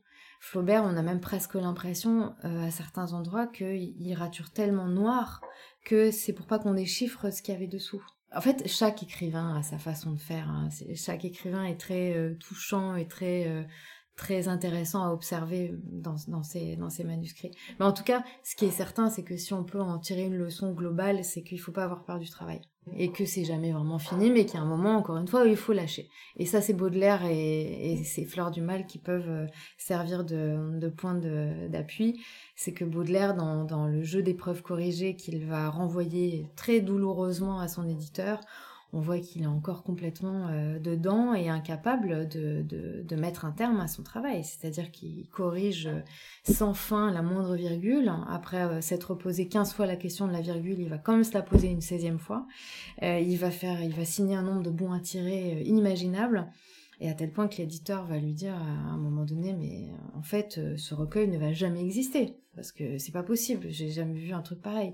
Flaubert, 0.43 0.85
on 0.85 0.97
a 0.97 1.03
même 1.03 1.21
presque 1.21 1.55
l'impression 1.55 2.35
euh, 2.45 2.67
à 2.67 2.71
certains 2.71 3.13
endroits 3.13 3.47
qu'il 3.47 4.15
rature 4.15 4.51
tellement 4.51 4.89
noir 4.89 5.43
que 5.85 6.11
c'est 6.11 6.33
pour 6.33 6.47
pas 6.47 6.59
qu'on 6.59 6.73
déchiffre 6.73 7.31
ce 7.31 7.43
qu'il 7.43 7.53
y 7.53 7.57
avait 7.57 7.67
dessous. 7.67 8.03
En 8.35 8.41
fait, 8.41 8.67
chaque 8.67 9.03
écrivain 9.03 9.57
a 9.57 9.63
sa 9.63 9.79
façon 9.79 10.13
de 10.13 10.21
faire. 10.21 10.49
Hein. 10.49 10.69
Chaque 10.95 11.25
écrivain 11.27 11.65
est 11.65 11.79
très 11.79 12.15
euh, 12.15 12.35
touchant 12.35 12.97
et 12.97 13.07
très 13.07 13.49
euh, 13.49 13.63
très 14.21 14.49
intéressant 14.49 15.03
à 15.03 15.15
observer 15.15 15.73
dans, 15.83 16.43
ces, 16.43 16.77
manuscrits. 17.07 17.53
Mais 17.79 17.87
en 17.87 17.93
tout 17.93 18.05
cas, 18.05 18.23
ce 18.45 18.55
qui 18.55 18.67
est 18.67 18.71
certain, 18.71 19.09
c'est 19.09 19.23
que 19.23 19.39
si 19.39 19.55
on 19.55 19.65
peut 19.65 19.81
en 19.81 19.99
tirer 19.99 20.25
une 20.25 20.37
leçon 20.37 20.73
globale, 20.73 21.25
c'est 21.25 21.43
qu'il 21.43 21.59
faut 21.59 21.73
pas 21.73 21.85
avoir 21.85 22.05
peur 22.05 22.19
du 22.19 22.29
travail 22.29 22.61
et 22.97 23.13
que 23.13 23.25
c'est 23.25 23.45
jamais 23.45 23.73
vraiment 23.73 23.99
fini, 23.99 24.31
mais 24.31 24.45
qu'il 24.45 24.57
y 24.57 24.59
a 24.59 24.63
un 24.63 24.69
moment, 24.69 24.97
encore 24.97 25.17
une 25.17 25.27
fois, 25.27 25.45
où 25.45 25.47
il 25.47 25.57
faut 25.57 25.73
lâcher. 25.73 26.11
Et 26.37 26.45
ça, 26.45 26.61
c'est 26.61 26.75
Baudelaire 26.75 27.25
et, 27.25 27.93
et 27.93 28.05
ces 28.05 28.27
fleurs 28.27 28.51
du 28.51 28.61
mal 28.61 28.87
qui 28.87 28.99
peuvent 28.99 29.31
euh, 29.31 29.47
servir 29.79 30.25
de, 30.25 30.89
point 30.89 31.15
d'appui. 31.15 32.21
C'est 32.57 32.73
que 32.73 32.85
Baudelaire, 32.85 33.35
dans, 33.35 33.65
dans 33.65 33.87
le 33.87 34.03
jeu 34.03 34.23
des 34.23 34.35
preuves 34.35 34.61
corrigées 34.61 35.17
qu'il 35.17 35.47
va 35.47 35.71
renvoyer 35.71 36.47
très 36.57 36.81
douloureusement 36.81 37.59
à 37.59 37.69
son 37.69 37.89
éditeur, 37.89 38.41
on 38.93 39.01
voit 39.01 39.19
qu'il 39.19 39.43
est 39.43 39.47
encore 39.47 39.83
complètement 39.83 40.49
euh, 40.49 40.79
dedans 40.79 41.35
et 41.35 41.49
incapable 41.49 42.29
de, 42.29 42.63
de, 42.63 43.17
mettre 43.17 43.45
un 43.45 43.53
terme 43.53 43.81
à 43.81 43.87
son 43.87 44.03
travail. 44.03 44.43
C'est-à-dire 44.45 44.91
qu'il 44.91 45.29
corrige 45.29 45.89
sans 46.45 46.75
fin 46.75 47.13
la 47.13 47.23
moindre 47.23 47.55
virgule. 47.55 48.13
Après 48.29 48.63
euh, 48.63 48.81
s'être 48.81 49.15
posé 49.15 49.47
15 49.47 49.75
fois 49.75 49.87
la 49.87 49.97
question 49.97 50.27
de 50.27 50.33
la 50.33 50.41
virgule, 50.41 50.79
il 50.81 50.89
va 50.89 50.99
quand 50.99 51.13
même 51.13 51.25
se 51.25 51.35
la 51.35 51.43
poser 51.43 51.69
une 51.69 51.81
16e 51.81 52.19
fois. 52.19 52.47
Euh, 53.03 53.21
il 53.21 53.37
va 53.37 53.51
faire, 53.51 53.81
il 53.83 53.95
va 53.95 54.05
signer 54.05 54.35
un 54.35 54.43
nombre 54.43 54.63
de 54.63 54.71
bons 54.71 54.93
à 54.93 55.01
tirer 55.01 55.63
inimaginable. 55.63 56.49
Et 57.03 57.09
à 57.09 57.15
tel 57.15 57.33
point 57.33 57.49
que 57.49 57.57
l'éditeur 57.57 58.05
va 58.05 58.19
lui 58.19 58.35
dire 58.35 58.55
à 58.55 58.93
un 58.93 58.99
moment 58.99 59.25
donné, 59.25 59.55
mais 59.55 59.89
en 60.15 60.23
fait, 60.23 60.61
ce 60.77 60.95
recueil 60.95 61.29
ne 61.29 61.39
va 61.39 61.51
jamais 61.51 61.83
exister. 61.83 62.37
Parce 62.55 62.73
que 62.73 62.99
c'est 62.99 63.13
pas 63.13 63.23
possible, 63.23 63.69
j'ai 63.71 63.91
jamais 63.91 64.19
vu 64.19 64.33
un 64.33 64.43
truc 64.43 64.61
pareil. 64.61 64.93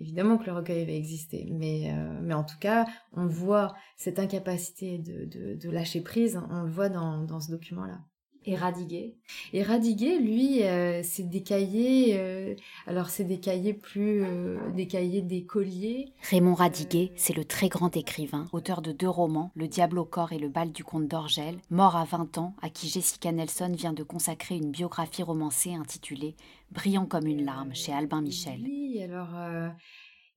Évidemment 0.00 0.38
que 0.38 0.46
le 0.46 0.52
recueil 0.52 0.84
va 0.86 0.92
exister, 0.92 1.48
mais, 1.52 1.92
euh, 1.92 2.20
mais 2.22 2.34
en 2.34 2.44
tout 2.44 2.58
cas, 2.58 2.86
on 3.12 3.26
voit 3.26 3.74
cette 3.96 4.18
incapacité 4.18 4.98
de, 4.98 5.26
de, 5.26 5.54
de 5.54 5.70
lâcher 5.70 6.00
prise, 6.00 6.40
on 6.50 6.62
le 6.62 6.70
voit 6.70 6.88
dans, 6.88 7.22
dans 7.22 7.40
ce 7.40 7.50
document-là. 7.50 8.00
Et 8.44 8.56
Radiguet 8.56 9.14
Et 9.52 9.62
Radiguet, 9.62 10.18
lui, 10.18 10.62
euh, 10.64 11.02
c'est 11.04 11.28
des 11.28 11.42
cahiers, 11.42 12.16
euh, 12.18 12.54
alors 12.86 13.08
c'est 13.08 13.24
des 13.24 13.38
cahiers 13.38 13.74
plus, 13.74 14.24
euh, 14.24 14.58
des 14.72 14.86
cahiers 14.86 15.22
d'écoliers. 15.22 16.12
Raymond 16.28 16.54
Radiguet, 16.54 17.12
c'est 17.14 17.36
le 17.36 17.44
très 17.44 17.68
grand 17.68 17.96
écrivain, 17.96 18.46
auteur 18.52 18.82
de 18.82 18.90
deux 18.90 19.08
romans, 19.08 19.52
Le 19.54 19.68
diable 19.68 19.98
au 19.98 20.04
corps 20.04 20.32
et 20.32 20.38
Le 20.38 20.48
bal 20.48 20.72
du 20.72 20.82
comte 20.82 21.06
d'Orgel, 21.06 21.58
mort 21.70 21.96
à 21.96 22.04
20 22.04 22.38
ans, 22.38 22.54
à 22.62 22.68
qui 22.68 22.88
Jessica 22.88 23.30
Nelson 23.30 23.72
vient 23.76 23.92
de 23.92 24.02
consacrer 24.02 24.56
une 24.56 24.70
biographie 24.70 25.22
romancée 25.22 25.74
intitulée 25.74 26.34
Brillant 26.72 27.06
comme 27.06 27.26
une 27.26 27.44
larme 27.44 27.74
chez 27.74 27.92
Albin 27.92 28.22
Michel. 28.22 28.60
Oui, 28.64 29.00
alors 29.02 29.28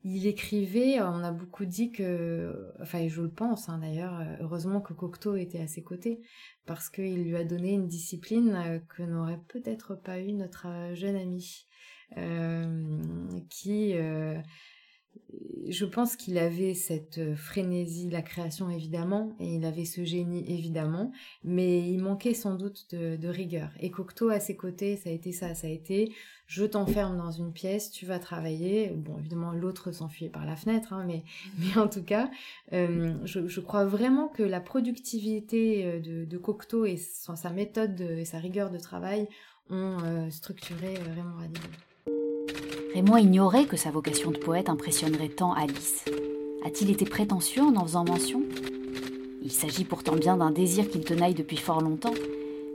il 0.08 0.28
écrivait, 0.28 1.02
on 1.02 1.24
a 1.24 1.32
beaucoup 1.32 1.66
dit 1.66 1.92
que, 1.92 2.72
enfin 2.80 3.08
je 3.08 3.24
le 3.24 3.30
pense 3.30 3.70
hein, 3.70 3.80
d'ailleurs, 3.80 4.22
heureusement 4.40 4.80
que 4.80 4.94
Cocteau 4.94 5.36
était 5.36 5.60
à 5.60 5.68
ses 5.68 5.82
côtés, 5.82 6.22
parce 6.68 6.90
qu'il 6.90 7.24
lui 7.24 7.36
a 7.36 7.44
donné 7.44 7.72
une 7.74 7.88
discipline 7.88 8.56
euh, 8.56 8.80
que 8.88 9.02
n'aurait 9.02 9.42
peut-être 9.48 9.96
pas 9.96 10.20
eu 10.20 10.34
notre 10.34 10.68
euh, 10.68 10.94
jeune 10.94 11.16
ami, 11.16 11.66
euh, 12.18 13.00
qui, 13.50 13.96
je 15.68 15.86
pense 15.86 16.16
qu'il 16.16 16.38
avait 16.38 16.74
cette 16.74 17.36
frénésie 17.36 18.08
de 18.08 18.14
la 18.14 18.22
création 18.22 18.70
évidemment, 18.70 19.36
et 19.40 19.56
il 19.56 19.66
avait 19.66 19.86
ce 19.86 20.04
génie 20.04 20.46
évidemment, 20.52 21.12
mais 21.44 21.90
il 21.90 22.00
manquait 22.00 22.34
sans 22.34 22.56
doute 22.56 22.94
de, 22.94 23.28
rigueur. 23.28 23.70
Et 23.80 23.90
Cocteau 23.90 24.30
à 24.30 24.40
ses 24.40 24.56
côtés, 24.56 24.96
ça 24.98 25.10
a 25.10 25.14
été 25.14 25.32
ça, 25.32 25.56
ça 25.56 25.68
a 25.68 25.70
été 25.70 26.14
je 26.48 26.64
t'enferme 26.64 27.18
dans 27.18 27.32
une 27.32 27.52
pièce, 27.52 27.90
tu 27.90 28.06
vas 28.06 28.20
travailler. 28.20 28.90
Bon, 28.90 29.18
évidemment, 29.18 29.52
l'autre 29.52 29.92
s'enfuit 29.92 30.30
par 30.30 30.46
la 30.46 30.56
fenêtre, 30.56 30.94
hein, 30.94 31.04
mais, 31.08 31.24
en 31.76 31.88
tout 31.88 32.04
cas, 32.04 32.30
euh, 32.72 33.16
je, 33.26 33.60
crois 33.60 33.86
vraiment 33.86 34.28
que 34.28 34.44
la 34.44 34.62
productivité 34.62 35.86
euh, 35.86 36.26
de, 36.26 36.38
Cocteau 36.38 36.86
et 36.86 36.98
sa 36.98 37.50
méthode 37.50 38.00
et 38.00 38.26
sa 38.26 38.38
rigueur 38.38 38.70
de 38.70 38.78
travail 38.78 39.28
ont 39.70 39.98
euh, 40.04 40.30
structuré 40.30 40.96
euh, 40.96 41.14
Raymond 41.16 41.38
Radiguet. 41.38 41.95
Raymond 42.94 43.18
ignorait 43.18 43.66
que 43.66 43.78
sa 43.78 43.92
vocation 43.92 44.32
de 44.32 44.38
poète 44.38 44.70
impressionnerait 44.70 45.30
tant 45.30 45.54
Alice. 45.54 46.06
A-t-il 46.66 46.90
été 46.90 47.06
prétentieux 47.06 47.62
en 47.62 47.76
en 47.76 47.84
faisant 47.84 48.06
mention? 48.06 48.42
Il 49.44 49.52
s'agit 49.52 49.86
pourtant 49.86 50.16
bien 50.16 50.38
d'un 50.38 50.52
désir 50.52 50.90
qu'il 50.90 51.04
tenaille 51.04 51.34
depuis 51.34 51.58
fort 51.58 51.82
longtemps. 51.82 52.14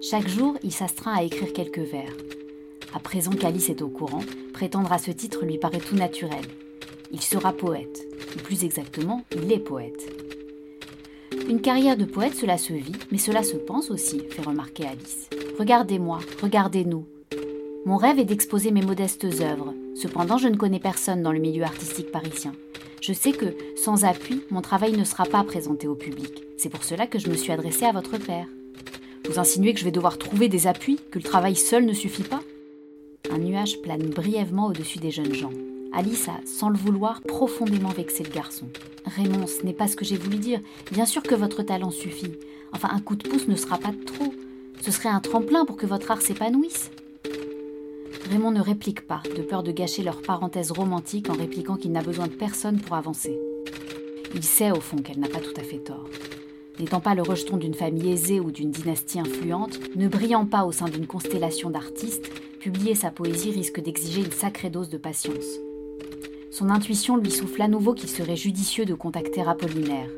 Chaque 0.01 0.29
jour, 0.29 0.57
il 0.63 0.73
s'astreint 0.73 1.15
à 1.15 1.23
écrire 1.23 1.53
quelques 1.53 1.79
vers. 1.79 2.13
À 2.95 3.01
présent 3.01 3.33
qu'Alice 3.33 3.71
est 3.71 3.83
au 3.83 3.89
courant, 3.89 4.23
prétendre 4.53 4.93
à 4.93 4.99
ce 4.99 5.11
titre 5.11 5.45
lui 5.45 5.59
paraît 5.59 5.79
tout 5.79 5.97
naturel. 5.97 6.45
Il 7.13 7.21
sera 7.21 7.53
poète, 7.53 8.07
ou 8.37 8.41
plus 8.41 8.65
exactement, 8.65 9.25
il 9.35 9.51
est 9.53 9.59
poète. 9.59 10.13
Une 11.49 11.61
carrière 11.61 11.97
de 11.97 12.05
poète, 12.05 12.35
cela 12.35 12.59
se 12.59 12.73
vit, 12.73 12.93
mais 13.11 13.19
cela 13.19 13.43
se 13.43 13.57
pense 13.57 13.91
aussi, 13.91 14.21
fait 14.31 14.43
remarquer 14.43 14.87
Alice. 14.87 15.29
Regardez-moi, 15.59 16.21
regardez-nous. 16.41 17.05
Mon 17.87 17.97
rêve 17.97 18.19
est 18.19 18.27
d'exposer 18.27 18.73
mes 18.73 18.83
modestes 18.83 19.25
œuvres. 19.41 19.73
Cependant, 19.95 20.37
je 20.37 20.49
ne 20.49 20.57
connais 20.57 20.79
personne 20.79 21.23
dans 21.23 21.33
le 21.33 21.39
milieu 21.39 21.63
artistique 21.63 22.13
parisien. 22.13 22.53
Je 23.01 23.15
sais 23.15 23.33
que, 23.33 23.55
sans 23.75 24.05
appui, 24.05 24.43
mon 24.51 24.61
travail 24.61 24.93
ne 24.93 25.05
sera 25.05 25.25
pas 25.25 25.43
présenté 25.45 25.89
au 25.89 25.95
public. 25.95 26.43
C'est 26.59 26.69
pour 26.69 26.85
cela 26.85 27.07
que 27.07 27.19
je 27.19 27.31
me 27.31 27.35
suis 27.35 27.53
adressée 27.53 27.87
à 27.87 27.93
votre 27.93 28.19
père. 28.19 28.47
Vous 29.27 29.39
insinuez 29.39 29.73
que 29.73 29.81
je 29.81 29.87
vais 29.87 29.91
devoir 29.91 30.19
trouver 30.19 30.49
des 30.49 30.67
appuis, 30.67 31.01
que 31.11 31.19
le 31.19 31.25
travail 31.25 31.57
seul 31.57 31.87
ne 31.87 31.95
suffit 31.95 32.23
pas? 32.23 32.41
Un 33.31 33.39
nuage 33.39 33.81
plane 33.81 34.11
brièvement 34.11 34.67
au-dessus 34.67 34.99
des 34.99 35.11
jeunes 35.11 35.35
gens. 35.35 35.53
Alice 35.95 36.29
a, 36.29 36.39
sans 36.45 36.69
le 36.69 36.77
vouloir, 36.77 37.23
profondément 37.23 37.89
vexé 37.89 38.23
le 38.25 38.31
garçon. 38.31 38.67
Raymond, 39.07 39.47
ce 39.47 39.65
n'est 39.65 39.73
pas 39.73 39.89
ce 39.89 39.97
que 39.97 40.05
j'ai 40.05 40.19
voulu 40.19 40.37
dire. 40.37 40.61
Bien 40.93 41.07
sûr 41.07 41.23
que 41.23 41.35
votre 41.35 41.63
talent 41.63 41.91
suffit. 41.91 42.33
Enfin, 42.73 42.91
un 42.93 43.01
coup 43.01 43.17
de 43.17 43.27
pouce 43.27 43.49
ne 43.49 43.57
sera 43.57 43.79
pas 43.79 43.93
de 43.93 44.05
trop. 44.05 44.35
Ce 44.83 44.91
serait 44.91 45.09
un 45.09 45.21
tremplin 45.21 45.65
pour 45.65 45.77
que 45.77 45.87
votre 45.87 46.11
art 46.11 46.21
s'épanouisse. 46.21 46.91
Raymond 48.31 48.53
ne 48.53 48.61
réplique 48.61 49.09
pas, 49.09 49.23
de 49.37 49.43
peur 49.43 49.65
de 49.65 49.73
gâcher 49.73 50.05
leur 50.05 50.23
parenthèse 50.23 50.71
romantique 50.71 51.29
en 51.29 51.33
répliquant 51.33 51.75
qu'il 51.75 51.91
n'a 51.91 52.01
besoin 52.01 52.29
de 52.29 52.33
personne 52.33 52.79
pour 52.79 52.95
avancer. 52.95 53.37
Il 54.37 54.45
sait 54.45 54.71
au 54.71 54.81
fond 54.81 54.99
qu'elle 54.99 55.19
n'a 55.19 55.29
pas 55.29 55.41
tout 55.41 55.61
à 55.61 55.65
fait 55.65 55.81
tort. 55.81 56.09
N'étant 56.79 57.01
pas 57.01 57.17
le 57.17 57.23
rejeton 57.23 57.57
d'une 57.57 57.75
famille 57.75 58.13
aisée 58.13 58.39
ou 58.39 58.53
d'une 58.53 58.71
dynastie 58.71 59.19
influente, 59.19 59.81
ne 59.97 60.07
brillant 60.07 60.47
pas 60.47 60.65
au 60.65 60.71
sein 60.71 60.87
d'une 60.87 61.09
constellation 61.09 61.71
d'artistes, 61.71 62.31
publier 62.61 62.95
sa 62.95 63.11
poésie 63.11 63.51
risque 63.51 63.81
d'exiger 63.81 64.21
une 64.21 64.31
sacrée 64.31 64.71
dose 64.71 64.91
de 64.91 64.99
patience. 64.99 65.59
Son 66.53 66.71
intuition 66.71 67.17
lui 67.17 67.33
souffle 67.33 67.63
à 67.63 67.69
nouveau 67.69 67.95
qu'il 67.95 68.09
serait 68.09 68.37
judicieux 68.37 68.85
de 68.85 68.95
contacter 68.95 69.43
Apollinaire. 69.43 70.09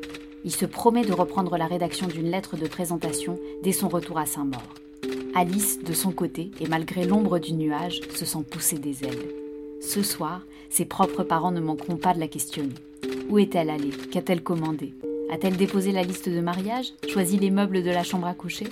Il 0.45 0.51
se 0.51 0.67
promet 0.67 1.03
de 1.03 1.13
reprendre 1.13 1.57
la 1.57 1.65
rédaction 1.65 2.05
d'une 2.05 2.29
lettre 2.29 2.57
de 2.57 2.67
présentation 2.67 3.39
dès 3.63 3.71
son 3.71 3.89
retour 3.89 4.19
à 4.19 4.27
Saint-Maur. 4.27 4.82
Alice, 5.35 5.83
de 5.83 5.93
son 5.93 6.11
côté, 6.11 6.51
et 6.59 6.67
malgré 6.67 7.05
l'ombre 7.05 7.39
du 7.39 7.53
nuage, 7.53 8.01
se 8.13 8.25
sent 8.25 8.43
pousser 8.49 8.77
des 8.77 9.03
ailes. 9.03 9.29
Ce 9.81 10.01
soir, 10.03 10.41
ses 10.69 10.85
propres 10.85 11.23
parents 11.23 11.51
ne 11.51 11.59
manqueront 11.59 11.97
pas 11.97 12.13
de 12.13 12.19
la 12.19 12.27
questionner. 12.27 12.75
Où 13.29 13.39
est-elle 13.39 13.69
allée? 13.69 13.91
Qu'a-t-elle 14.11 14.43
commandé? 14.43 14.93
A-t-elle 15.31 15.57
déposé 15.57 15.91
la 15.91 16.03
liste 16.03 16.29
de 16.29 16.39
mariage? 16.39 16.93
Choisi 17.07 17.37
les 17.37 17.51
meubles 17.51 17.83
de 17.83 17.89
la 17.89 18.03
chambre 18.03 18.27
à 18.27 18.33
coucher? 18.33 18.67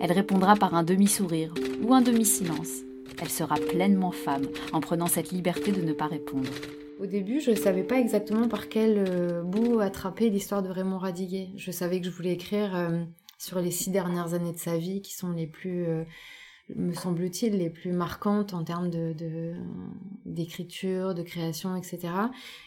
Elle 0.00 0.12
répondra 0.12 0.56
par 0.56 0.74
un 0.74 0.82
demi-sourire 0.82 1.54
ou 1.82 1.94
un 1.94 2.02
demi-silence 2.02 2.86
elle 3.20 3.30
sera 3.30 3.56
pleinement 3.56 4.10
femme 4.10 4.46
en 4.72 4.80
prenant 4.80 5.06
cette 5.06 5.30
liberté 5.30 5.72
de 5.72 5.82
ne 5.82 5.92
pas 5.92 6.06
répondre. 6.06 6.48
Au 7.00 7.06
début, 7.06 7.40
je 7.40 7.50
ne 7.50 7.56
savais 7.56 7.82
pas 7.82 7.98
exactement 7.98 8.48
par 8.48 8.68
quel 8.68 9.04
euh, 9.08 9.42
bout 9.42 9.80
attraper 9.80 10.30
l'histoire 10.30 10.62
de 10.62 10.70
Raymond 10.70 10.98
Radiguet. 10.98 11.48
Je 11.56 11.70
savais 11.70 12.00
que 12.00 12.06
je 12.06 12.10
voulais 12.10 12.32
écrire 12.32 12.74
euh, 12.74 13.02
sur 13.38 13.60
les 13.60 13.70
six 13.70 13.90
dernières 13.90 14.34
années 14.34 14.52
de 14.52 14.58
sa 14.58 14.78
vie 14.78 15.02
qui 15.02 15.14
sont 15.14 15.32
les 15.32 15.46
plus 15.46 15.86
euh, 15.86 16.04
me 16.74 16.92
semble-t-il, 16.92 17.58
les 17.58 17.70
plus 17.70 17.92
marquantes 17.92 18.52
en 18.52 18.64
termes 18.64 18.90
de, 18.90 19.14
d'écriture, 20.24 21.14
de, 21.14 21.22
création, 21.22 21.76
etc. 21.76 22.08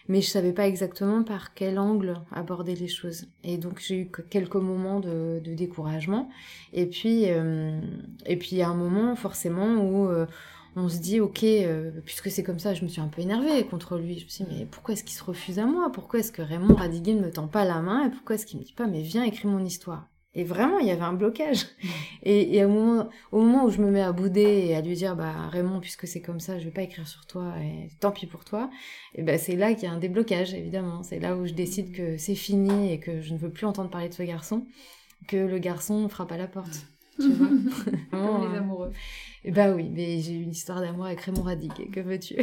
Mais 0.07 0.21
je 0.21 0.29
savais 0.29 0.53
pas 0.53 0.67
exactement 0.67 1.23
par 1.23 1.53
quel 1.53 1.77
angle 1.77 2.21
aborder 2.31 2.75
les 2.75 2.87
choses. 2.87 3.27
Et 3.43 3.57
donc 3.57 3.79
j'ai 3.79 3.99
eu 4.01 4.11
quelques 4.29 4.55
moments 4.55 4.99
de, 4.99 5.41
découragement. 5.43 6.29
Et 6.71 6.85
puis, 6.85 7.25
euh, 7.27 7.81
et 8.25 8.37
puis 8.37 8.49
il 8.53 8.57
y 8.59 8.61
a 8.61 8.69
un 8.69 8.75
moment 8.75 9.15
forcément 9.15 9.75
où 9.75 10.07
euh, 10.07 10.25
on 10.77 10.87
se 10.87 10.99
dit, 10.99 11.19
ok, 11.19 11.45
puisque 12.05 12.31
c'est 12.31 12.43
comme 12.43 12.59
ça, 12.59 12.73
je 12.73 12.83
me 12.83 12.87
suis 12.87 13.01
un 13.01 13.09
peu 13.09 13.21
énervée 13.21 13.65
contre 13.65 13.97
lui. 13.97 14.19
Je 14.19 14.23
me 14.23 14.29
suis 14.29 14.43
dit, 14.45 14.55
mais 14.55 14.65
pourquoi 14.65 14.93
est-ce 14.93 15.03
qu'il 15.03 15.17
se 15.17 15.23
refuse 15.23 15.59
à 15.59 15.65
moi? 15.65 15.91
Pourquoi 15.91 16.19
est-ce 16.19 16.31
que 16.31 16.41
Raymond 16.41 16.75
Radiguet 16.75 17.15
ne 17.15 17.21
me 17.21 17.31
tend 17.31 17.47
pas 17.47 17.65
la 17.65 17.81
main? 17.81 18.07
Et 18.07 18.11
pourquoi 18.11 18.35
est-ce 18.35 18.45
qu'il 18.45 18.59
me 18.59 18.63
dit 18.63 18.73
pas, 18.73 18.87
mais 18.87 19.01
viens, 19.01 19.23
écris 19.23 19.49
mon 19.49 19.65
histoire? 19.65 20.07
Et 20.35 20.43
vraiment, 20.43 20.77
il 20.77 20.87
y 20.87 20.91
avait 20.91 21.01
un 21.01 21.13
blocage. 21.13 21.65
Et, 22.23 22.63
au, 22.63 22.69
moment, 22.69 23.09
au 23.31 23.41
moment 23.41 23.65
où 23.65 23.69
je 23.69 23.81
me 23.81 23.89
mets 23.89 24.01
à 24.01 24.11
bouder 24.11 24.41
et 24.41 24.75
à 24.75 24.81
lui 24.81 24.93
dire, 24.93 25.15
bah 25.15 25.47
Raymond, 25.49 25.79
puisque 25.79 26.05
c'est 26.05 26.21
comme 26.21 26.39
ça, 26.39 26.59
je 26.59 26.65
vais 26.65 26.71
pas 26.71 26.81
écrire 26.81 27.07
sur 27.07 27.25
toi, 27.25 27.53
et 27.61 27.89
tant 27.99 28.11
pis 28.11 28.27
pour 28.27 28.43
toi, 28.43 28.69
et 29.15 29.23
ben 29.23 29.39
c'est 29.39 29.55
là 29.55 29.73
qu'il 29.73 29.85
y 29.85 29.87
a 29.87 29.93
un 29.93 29.97
déblocage, 29.99 30.53
évidemment. 30.53 31.01
C'est 31.01 31.19
là 31.19 31.35
où 31.35 31.47
je 31.47 31.53
décide 31.53 31.93
que 31.93 32.17
c'est 32.17 32.35
fini 32.35 32.91
et 32.91 32.99
que 32.99 33.21
je 33.21 33.33
ne 33.33 33.39
veux 33.39 33.49
plus 33.49 33.65
entendre 33.65 33.89
parler 33.89 34.09
de 34.09 34.13
ce 34.13 34.23
garçon, 34.23 34.65
que 35.27 35.37
le 35.37 35.57
garçon 35.59 36.07
frappe 36.09 36.31
à 36.33 36.37
la 36.37 36.47
porte. 36.47 36.85
Tu 37.19 37.31
vois 37.31 37.47
Comme 38.11 38.51
les 38.51 38.57
amoureux. 38.57 38.91
Et 39.45 39.51
bah 39.51 39.71
oui, 39.71 39.89
mais 39.89 40.19
j'ai 40.19 40.33
une 40.33 40.51
histoire 40.51 40.81
d'amour 40.81 41.05
avec 41.05 41.21
Raymond 41.21 41.43
Radic, 41.43 41.89
que 41.91 42.01
veux-tu? 42.01 42.35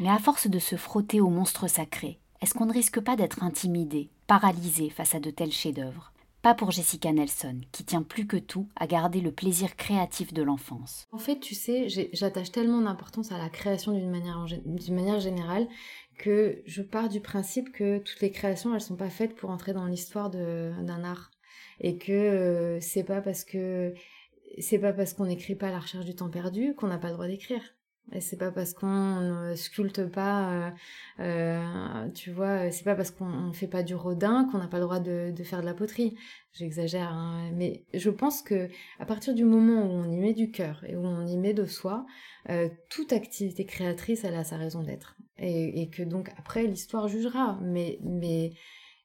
Mais 0.00 0.10
à 0.10 0.18
force 0.18 0.48
de 0.48 0.58
se 0.58 0.76
frotter 0.76 1.20
au 1.20 1.30
monstre 1.30 1.68
sacré, 1.68 2.18
est-ce 2.42 2.54
qu'on 2.54 2.66
ne 2.66 2.72
risque 2.72 3.00
pas 3.00 3.16
d'être 3.16 3.42
intimidé, 3.42 4.10
paralysé 4.26 4.90
face 4.90 5.14
à 5.14 5.20
de 5.20 5.30
tels 5.30 5.52
chefs-d'œuvre? 5.52 6.12
Pas 6.48 6.54
pour 6.54 6.70
Jessica 6.70 7.12
Nelson, 7.12 7.60
qui 7.72 7.84
tient 7.84 8.02
plus 8.02 8.26
que 8.26 8.38
tout 8.38 8.70
à 8.74 8.86
garder 8.86 9.20
le 9.20 9.32
plaisir 9.32 9.76
créatif 9.76 10.32
de 10.32 10.42
l'enfance. 10.42 11.06
En 11.12 11.18
fait, 11.18 11.38
tu 11.40 11.54
sais, 11.54 11.88
j'attache 12.14 12.50
tellement 12.52 12.80
d'importance 12.80 13.32
à 13.32 13.36
la 13.36 13.50
création 13.50 13.92
d'une 13.92 14.10
manière, 14.10 15.20
générale 15.20 15.68
que 16.16 16.62
je 16.64 16.80
pars 16.80 17.10
du 17.10 17.20
principe 17.20 17.70
que 17.70 17.98
toutes 17.98 18.22
les 18.22 18.30
créations, 18.30 18.74
elles 18.74 18.80
sont 18.80 18.96
pas 18.96 19.10
faites 19.10 19.34
pour 19.34 19.50
entrer 19.50 19.74
dans 19.74 19.84
l'histoire 19.84 20.30
d'un 20.30 21.04
art. 21.04 21.30
Et 21.80 21.98
que 21.98 22.12
euh, 22.12 22.80
c'est 22.80 23.04
pas 23.04 23.20
parce 23.20 23.44
que 23.44 23.92
c'est 24.58 24.78
pas 24.78 24.94
parce 24.94 25.12
qu'on 25.12 25.26
n'écrit 25.26 25.54
pas 25.54 25.68
à 25.68 25.72
la 25.72 25.80
recherche 25.80 26.06
du 26.06 26.14
temps 26.14 26.30
perdu 26.30 26.74
qu'on 26.74 26.86
n'a 26.86 26.96
pas 26.96 27.08
le 27.08 27.14
droit 27.14 27.26
d'écrire. 27.26 27.60
Et 28.12 28.20
c'est 28.20 28.36
pas 28.36 28.50
parce 28.50 28.72
qu'on 28.72 29.20
ne 29.20 29.54
sculpte 29.54 30.06
pas, 30.06 30.50
euh, 30.50 30.70
euh, 31.20 32.08
tu 32.14 32.30
vois, 32.30 32.70
c'est 32.70 32.84
pas 32.84 32.94
parce 32.94 33.10
qu'on 33.10 33.52
fait 33.52 33.66
pas 33.66 33.82
du 33.82 33.94
rodin 33.94 34.48
qu'on 34.50 34.58
n'a 34.58 34.68
pas 34.68 34.78
le 34.78 34.84
droit 34.84 35.00
de, 35.00 35.32
faire 35.44 35.60
de 35.60 35.66
la 35.66 35.74
poterie. 35.74 36.16
J'exagère, 36.52 37.12
hein, 37.12 37.50
mais 37.54 37.84
je 37.92 38.08
pense 38.08 38.40
que 38.40 38.68
à 38.98 39.04
partir 39.04 39.34
du 39.34 39.44
moment 39.44 39.82
où 39.82 39.90
on 39.90 40.10
y 40.10 40.16
met 40.16 40.32
du 40.32 40.50
cœur 40.50 40.82
et 40.86 40.96
où 40.96 41.04
on 41.04 41.26
y 41.26 41.36
met 41.36 41.52
de 41.52 41.66
soi, 41.66 42.06
euh, 42.48 42.68
toute 42.88 43.12
activité 43.12 43.66
créatrice, 43.66 44.24
elle 44.24 44.36
a 44.36 44.44
sa 44.44 44.56
raison 44.56 44.82
d'être. 44.82 45.16
Et, 45.38 45.82
et, 45.82 45.90
que 45.90 46.02
donc 46.02 46.30
après 46.38 46.66
l'histoire 46.66 47.08
jugera, 47.08 47.58
mais 47.62 47.98
mais 48.02 48.52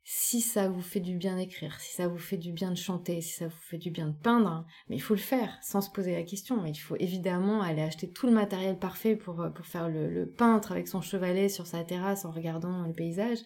si 0.03 0.41
ça 0.41 0.67
vous 0.67 0.81
fait 0.81 0.99
du 0.99 1.15
bien 1.15 1.37
d'écrire, 1.37 1.79
si 1.79 1.93
ça 1.93 2.07
vous 2.07 2.17
fait 2.17 2.37
du 2.37 2.51
bien 2.51 2.71
de 2.71 2.77
chanter, 2.77 3.21
si 3.21 3.33
ça 3.33 3.47
vous 3.47 3.61
fait 3.61 3.77
du 3.77 3.89
bien 3.89 4.07
de 4.07 4.15
peindre, 4.15 4.65
mais 4.89 4.97
il 4.97 5.01
faut 5.01 5.13
le 5.13 5.19
faire 5.19 5.57
sans 5.61 5.81
se 5.81 5.89
poser 5.89 6.13
la 6.13 6.23
question. 6.23 6.65
Il 6.65 6.75
faut 6.75 6.97
évidemment 6.97 7.61
aller 7.61 7.81
acheter 7.81 8.11
tout 8.11 8.27
le 8.27 8.33
matériel 8.33 8.77
parfait 8.77 9.15
pour, 9.15 9.45
pour 9.55 9.65
faire 9.65 9.89
le 9.89 10.25
peintre 10.29 10.71
avec 10.71 10.87
son 10.87 11.01
chevalet 11.01 11.49
sur 11.49 11.67
sa 11.67 11.83
terrasse 11.83 12.25
en 12.25 12.31
regardant 12.31 12.85
le 12.85 12.93
paysage 12.93 13.39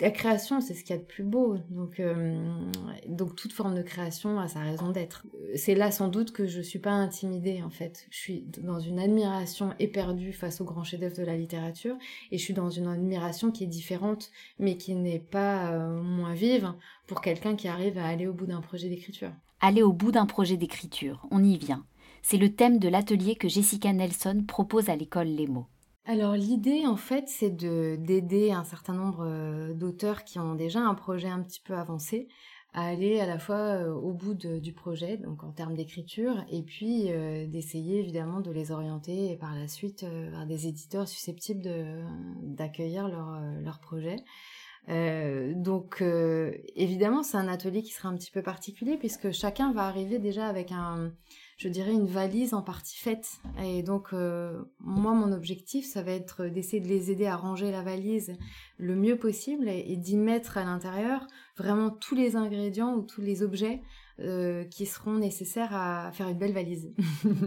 la 0.00 0.10
création, 0.10 0.60
c'est 0.60 0.74
ce 0.74 0.84
qu'il 0.84 0.94
y 0.94 0.98
a 0.98 1.00
de 1.00 1.06
plus 1.06 1.24
beau. 1.24 1.56
Donc, 1.70 2.00
euh, 2.00 2.38
donc 3.08 3.34
toute 3.34 3.52
forme 3.52 3.74
de 3.74 3.82
création 3.82 4.38
a 4.38 4.46
sa 4.46 4.60
raison 4.60 4.90
d'être. 4.90 5.26
C'est 5.54 5.74
là 5.74 5.90
sans 5.90 6.08
doute 6.08 6.32
que 6.32 6.46
je 6.46 6.60
suis 6.60 6.78
pas 6.78 6.90
intimidée 6.90 7.62
en 7.62 7.70
fait. 7.70 8.06
Je 8.10 8.18
suis 8.18 8.44
dans 8.58 8.78
une 8.78 8.98
admiration 8.98 9.72
éperdue 9.78 10.32
face 10.32 10.60
aux 10.60 10.64
grands 10.64 10.84
chefs-d'œuvre 10.84 11.16
de 11.16 11.22
la 11.22 11.36
littérature, 11.36 11.96
et 12.30 12.36
je 12.36 12.42
suis 12.42 12.52
dans 12.52 12.68
une 12.68 12.88
admiration 12.88 13.50
qui 13.50 13.64
est 13.64 13.68
différente, 13.68 14.30
mais 14.58 14.76
qui 14.76 14.94
n'est 14.94 15.18
pas 15.18 15.72
euh, 15.72 16.02
moins 16.02 16.34
vive 16.34 16.74
pour 17.06 17.22
quelqu'un 17.22 17.56
qui 17.56 17.68
arrive 17.68 17.96
à 17.96 18.06
aller 18.06 18.26
au 18.26 18.34
bout 18.34 18.46
d'un 18.46 18.60
projet 18.60 18.90
d'écriture. 18.90 19.32
Aller 19.60 19.82
au 19.82 19.92
bout 19.92 20.12
d'un 20.12 20.26
projet 20.26 20.58
d'écriture, 20.58 21.26
on 21.30 21.42
y 21.42 21.56
vient. 21.56 21.86
C'est 22.20 22.36
le 22.36 22.54
thème 22.54 22.78
de 22.78 22.88
l'atelier 22.88 23.36
que 23.36 23.48
Jessica 23.48 23.92
Nelson 23.92 24.44
propose 24.46 24.90
à 24.90 24.96
l'école 24.96 25.28
Les 25.28 25.46
Mots. 25.46 25.68
Alors 26.08 26.34
l'idée 26.34 26.86
en 26.86 26.96
fait 26.96 27.28
c'est 27.28 27.50
de 27.50 27.96
d'aider 27.96 28.52
un 28.52 28.62
certain 28.62 28.94
nombre 28.94 29.24
euh, 29.26 29.74
d'auteurs 29.74 30.22
qui 30.22 30.38
ont 30.38 30.54
déjà 30.54 30.78
un 30.78 30.94
projet 30.94 31.26
un 31.26 31.42
petit 31.42 31.60
peu 31.60 31.74
avancé 31.74 32.28
à 32.74 32.86
aller 32.86 33.18
à 33.18 33.26
la 33.26 33.40
fois 33.40 33.56
euh, 33.56 33.92
au 33.92 34.12
bout 34.12 34.34
du 34.34 34.72
projet, 34.72 35.16
donc 35.16 35.42
en 35.42 35.50
termes 35.50 35.74
d'écriture, 35.74 36.44
et 36.48 36.62
puis 36.62 37.06
euh, 37.08 37.46
d'essayer 37.48 37.98
évidemment 37.98 38.38
de 38.38 38.52
les 38.52 38.70
orienter 38.70 39.36
par 39.40 39.52
la 39.56 39.66
suite 39.66 40.04
vers 40.04 40.46
des 40.46 40.68
éditeurs 40.68 41.08
susceptibles 41.08 41.68
d'accueillir 42.42 43.08
leur 43.08 43.80
projet. 43.80 44.16
donc 45.56 46.04
évidemment 46.76 47.24
c'est 47.24 47.36
un 47.36 47.48
atelier 47.48 47.82
qui 47.82 47.92
sera 47.92 48.10
un 48.10 48.14
petit 48.14 48.30
peu 48.30 48.42
particulier 48.42 48.96
puisque 48.96 49.32
chacun 49.32 49.72
va 49.72 49.86
arriver 49.86 50.20
déjà 50.20 50.46
avec 50.46 50.70
un, 50.70 51.10
je 51.56 51.68
dirais, 51.68 51.92
une 51.92 52.06
valise 52.06 52.52
en 52.52 52.60
partie 52.60 52.98
faite. 52.98 53.38
Et 53.62 53.82
donc, 53.82 54.08
euh, 54.12 54.62
moi, 54.78 55.14
mon 55.14 55.32
objectif, 55.32 55.86
ça 55.86 56.02
va 56.02 56.12
être 56.12 56.46
d'essayer 56.46 56.80
de 56.80 56.88
les 56.88 57.10
aider 57.10 57.26
à 57.26 57.36
ranger 57.36 57.70
la 57.70 57.82
valise 57.82 58.36
le 58.76 58.94
mieux 58.94 59.16
possible 59.16 59.68
et, 59.68 59.96
d'y 59.96 60.18
mettre 60.18 60.58
à 60.58 60.64
l'intérieur 60.64 61.26
vraiment 61.56 61.90
tous 61.90 62.14
les 62.14 62.36
ingrédients 62.36 62.94
ou 62.94 63.02
tous 63.02 63.22
les 63.22 63.42
objets 63.42 63.80
euh, 64.20 64.64
qui 64.64 64.84
seront 64.84 65.14
nécessaires 65.14 65.74
à 65.74 66.12
faire 66.12 66.28
une 66.28 66.38
belle 66.38 66.52
valise. 66.52 66.92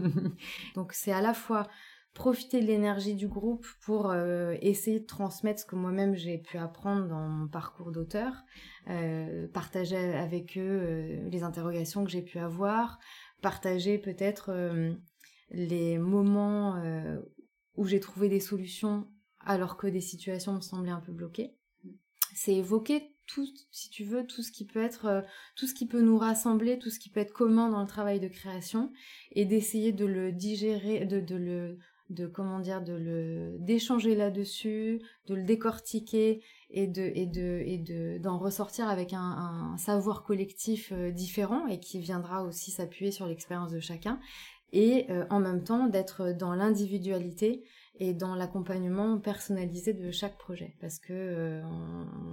donc, 0.74 0.92
c'est 0.92 1.12
à 1.12 1.20
la 1.20 1.32
fois 1.32 1.68
profiter 2.12 2.60
de 2.60 2.66
l'énergie 2.66 3.14
du 3.14 3.28
groupe 3.28 3.64
pour 3.82 4.10
euh, 4.10 4.56
essayer 4.60 4.98
de 4.98 5.06
transmettre 5.06 5.60
ce 5.60 5.64
que 5.64 5.76
moi-même 5.76 6.16
j'ai 6.16 6.38
pu 6.38 6.58
apprendre 6.58 7.06
dans 7.06 7.28
mon 7.28 7.46
parcours 7.46 7.92
d'auteur, 7.92 8.32
partager 9.52 9.96
avec 9.96 10.58
eux 10.58 11.20
les 11.30 11.44
interrogations 11.44 12.02
que 12.02 12.10
j'ai 12.10 12.22
pu 12.22 12.40
avoir, 12.40 12.98
partager 13.40 13.98
peut-être 13.98 14.50
euh, 14.50 14.92
les 15.50 15.98
moments 15.98 16.76
euh, 16.76 17.18
où 17.76 17.86
j'ai 17.86 18.00
trouvé 18.00 18.28
des 18.28 18.40
solutions 18.40 19.08
alors 19.40 19.76
que 19.76 19.86
des 19.86 20.00
situations 20.00 20.54
me 20.54 20.60
semblaient 20.60 20.90
un 20.90 21.00
peu 21.00 21.12
bloquées. 21.12 21.56
C'est 22.34 22.54
évoquer 22.54 23.14
tout, 23.26 23.48
si 23.70 23.90
tu 23.90 24.04
veux, 24.04 24.26
tout 24.26 24.42
ce 24.42 24.52
qui 24.52 24.66
peut 24.66 24.82
être, 24.82 25.06
euh, 25.06 25.22
tout 25.56 25.66
ce 25.66 25.74
qui 25.74 25.86
peut 25.86 26.00
nous 26.00 26.18
rassembler, 26.18 26.78
tout 26.78 26.90
ce 26.90 26.98
qui 26.98 27.10
peut 27.10 27.20
être 27.20 27.32
commun 27.32 27.70
dans 27.70 27.80
le 27.80 27.86
travail 27.86 28.20
de 28.20 28.28
création, 28.28 28.92
et 29.32 29.44
d'essayer 29.44 29.92
de 29.92 30.04
le 30.04 30.32
digérer, 30.32 31.06
de, 31.06 31.20
de 31.20 31.36
le, 31.36 31.78
de 32.10 32.26
comment 32.26 32.58
dire, 32.58 32.82
de 32.82 32.92
le 32.92 33.56
d'échanger 33.58 34.14
là-dessus, 34.14 35.00
de 35.26 35.34
le 35.34 35.44
décortiquer 35.44 36.42
et 36.70 36.86
de 36.86 37.12
et 37.14 37.26
de 37.26 37.62
et 37.64 37.78
de 37.78 38.18
d'en 38.18 38.36
ressortir 38.38 38.88
avec 38.88 39.12
un, 39.12 39.76
savoir 39.78 40.24
collectif 40.24 40.92
euh, 40.92 41.10
différent 41.10 41.66
et 41.68 41.78
qui 41.80 42.00
viendra 42.00 42.42
aussi 42.42 42.70
s'appuyer 42.72 43.12
sur 43.12 43.26
l'expérience 43.26 43.72
de 43.72 43.80
chacun. 43.80 44.18
Et 44.72 45.06
euh, 45.10 45.24
en 45.30 45.40
même 45.40 45.64
temps 45.64 45.86
d'être 45.86 46.32
dans 46.32 46.54
l'individualité 46.54 47.64
et 48.00 48.14
dans 48.14 48.34
l'accompagnement 48.34 49.18
personnalisé 49.18 49.92
de 49.92 50.10
chaque 50.10 50.38
projet 50.38 50.74
parce 50.80 50.98
que 50.98 51.12
euh, 51.12 51.62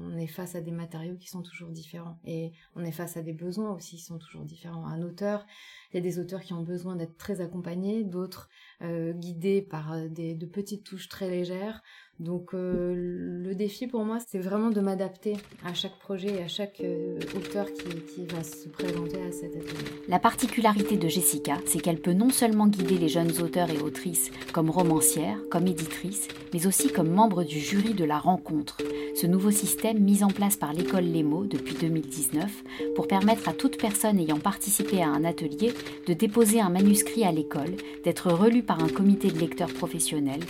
on 0.06 0.18
est 0.18 0.28
face 0.28 0.56
à 0.56 0.62
des 0.62 0.72
matériaux 0.72 1.18
qui 1.18 1.28
sont 1.28 1.42
toujours 1.42 1.70
différents 1.70 2.18
et 2.26 2.54
on 2.76 2.86
est 2.86 2.92
face 2.94 3.18
à 3.18 3.22
des 3.22 3.34
besoins 3.34 3.72
aussi 3.72 3.98
qui 3.98 4.02
sont 4.02 4.18
toujours 4.18 4.46
différents. 4.46 4.88
Un 4.88 5.02
auteur, 5.02 5.46
il 5.92 5.98
y 5.98 6.00
a 6.00 6.02
des 6.02 6.20
auteurs 6.20 6.42
qui 6.42 6.54
ont 6.54 6.64
besoin 6.64 6.96
d'être 6.96 7.18
très 7.18 7.42
accompagnés, 7.42 8.06
d'autres 8.06 8.50
euh, 8.82 9.12
guidés 9.12 9.62
par 9.62 10.10
des, 10.10 10.36
de 10.36 10.46
petites 10.46 10.86
touches 10.86 11.10
très 11.10 11.30
légères. 11.30 11.84
Donc 12.20 12.54
euh, 12.54 12.94
le 12.96 13.54
défi 13.54 13.86
pour 13.86 14.04
moi, 14.04 14.18
c'est 14.28 14.40
vraiment 14.40 14.72
de 14.72 14.82
m'adapter 14.82 15.34
à 15.64 15.76
chaque 15.76 16.00
projet 16.00 16.40
et 16.40 16.44
à 16.44 16.48
chaque 16.48 16.82
euh, 16.82 17.20
auteur 17.36 17.68
qui, 17.72 18.26
va 18.26 18.44
se 18.44 18.68
présenter 18.70 19.18
à 19.22 19.32
cet 19.32 19.56
atelier. 19.56 20.02
La 20.08 20.18
particularité 20.18 20.98
de 20.98 21.08
Jessica, 21.08 21.58
c'est 21.68 21.80
qu'elle 21.80 22.02
peut 22.02 22.14
non 22.14 22.30
seulement 22.30 22.66
guider 22.66 22.98
les 22.98 23.08
jeunes 23.08 23.40
auteurs 23.42 23.70
et 23.70 23.80
autrices 23.80 24.32
comme 24.52 24.72
romancières, 24.72 25.38
comme 25.52 25.68
éditrices, 25.68 26.28
mais 26.54 26.66
aussi 26.66 26.92
comme 26.92 27.10
membre 27.10 27.44
du 27.44 27.60
jury 27.60 27.94
de 27.94 28.04
la 28.04 28.18
rencontre, 28.18 28.78
ce 29.16 29.28
nouveau 29.28 29.52
système 29.52 30.00
mis 30.00 30.24
en 30.24 30.30
place 30.30 30.56
par 30.56 30.74
l'école 30.74 31.04
Les 31.04 31.24
Mots 31.24 31.46
depuis 31.46 31.76
2019 31.76 32.64
pour 32.96 33.08
permettre 33.08 33.48
à 33.50 33.54
toute 33.54 33.80
personne 33.80 34.20
ayant 34.20 34.40
participé 34.40 35.04
à 35.04 35.10
un 35.10 35.24
atelier 35.24 35.74
de 36.08 36.14
déposer 36.14 36.62
un 36.62 36.70
manuscrit 36.70 37.24
à 37.24 37.32
l'école, 37.32 37.76
d'être 38.04 38.32
relu 38.32 38.64
par 38.64 38.84
un 38.84 38.90
comité 38.90 39.30
de 39.30 39.40
lecteurs 39.40 39.74
professionnels, 39.74 40.44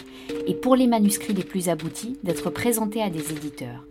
et 0.48 0.54
pour 0.54 0.76
les 0.76 0.88
manuscrits 0.88 1.34
les 1.34 1.44
plus 1.44 1.57
aboutis, 1.66 2.18
d'être 2.24 2.50
présentés 2.50 3.02
à 3.02 3.10
des 3.10 3.32
éditeurs. 3.32 3.86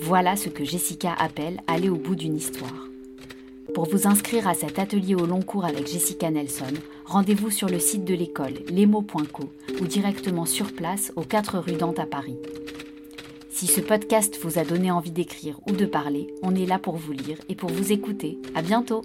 Voilà 0.00 0.36
ce 0.36 0.48
que 0.48 0.64
Jessica 0.64 1.12
appelle 1.18 1.60
aller 1.66 1.88
au 1.88 1.96
bout 1.96 2.14
d'une 2.14 2.36
histoire. 2.36 2.86
Pour 3.74 3.88
vous 3.88 4.06
inscrire 4.06 4.48
à 4.48 4.54
cet 4.54 4.78
atelier 4.78 5.14
au 5.14 5.26
long 5.26 5.42
cours 5.42 5.64
avec 5.64 5.86
Jessica 5.86 6.30
Nelson, 6.30 6.72
rendez-vous 7.04 7.50
sur 7.50 7.68
le 7.68 7.78
site 7.78 8.04
de 8.04 8.14
l'école 8.14 8.54
lesmots.co 8.68 9.50
ou 9.80 9.86
directement 9.86 10.46
sur 10.46 10.72
place 10.72 11.12
aux 11.16 11.24
4 11.24 11.58
rue 11.58 11.72
Dante 11.72 11.98
à 11.98 12.06
Paris. 12.06 12.38
Si 13.50 13.66
ce 13.66 13.80
podcast 13.80 14.38
vous 14.42 14.58
a 14.58 14.64
donné 14.64 14.90
envie 14.90 15.10
d'écrire 15.10 15.58
ou 15.66 15.72
de 15.72 15.86
parler, 15.86 16.26
on 16.42 16.54
est 16.54 16.66
là 16.66 16.78
pour 16.78 16.96
vous 16.96 17.12
lire 17.12 17.38
et 17.48 17.54
pour 17.54 17.70
vous 17.70 17.92
écouter. 17.92 18.38
À 18.54 18.62
bientôt! 18.62 19.02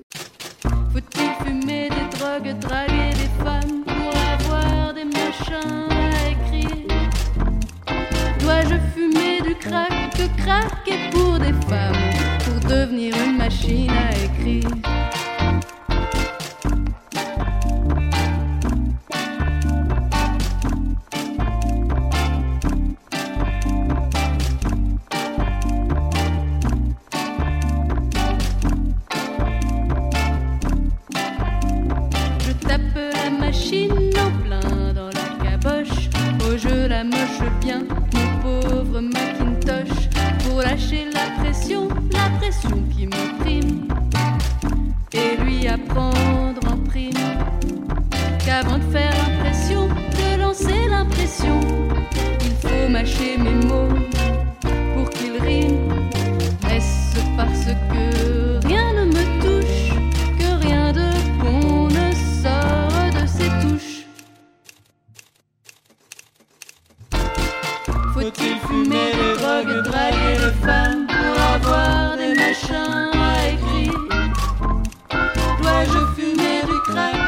Dois-je 8.52 8.80
fumer 8.94 9.42
du 9.42 9.56
crack 9.56 10.12
que 10.14 10.28
craquer 10.42 11.10
pour 11.12 11.40
des 11.40 11.54
femmes 11.70 11.96
pour 12.44 12.70
devenir 12.70 13.16
une 13.26 13.38
machine 13.38 13.90
à 13.90 14.12
écrire? 14.12 15.21
Faut-il 68.22 68.60
fumer 68.68 69.14
les 69.16 69.36
drogues, 69.36 69.84
draguer 69.84 70.38
les 70.38 70.54
femmes 70.64 71.08
pour 71.08 71.44
avoir 71.56 72.16
des 72.18 72.36
machins 72.36 73.10
à 73.16 73.50
écrire? 73.50 74.00
Dois-je 75.60 76.00
fumer 76.14 76.62
du 76.68 76.80
crack? 76.92 77.21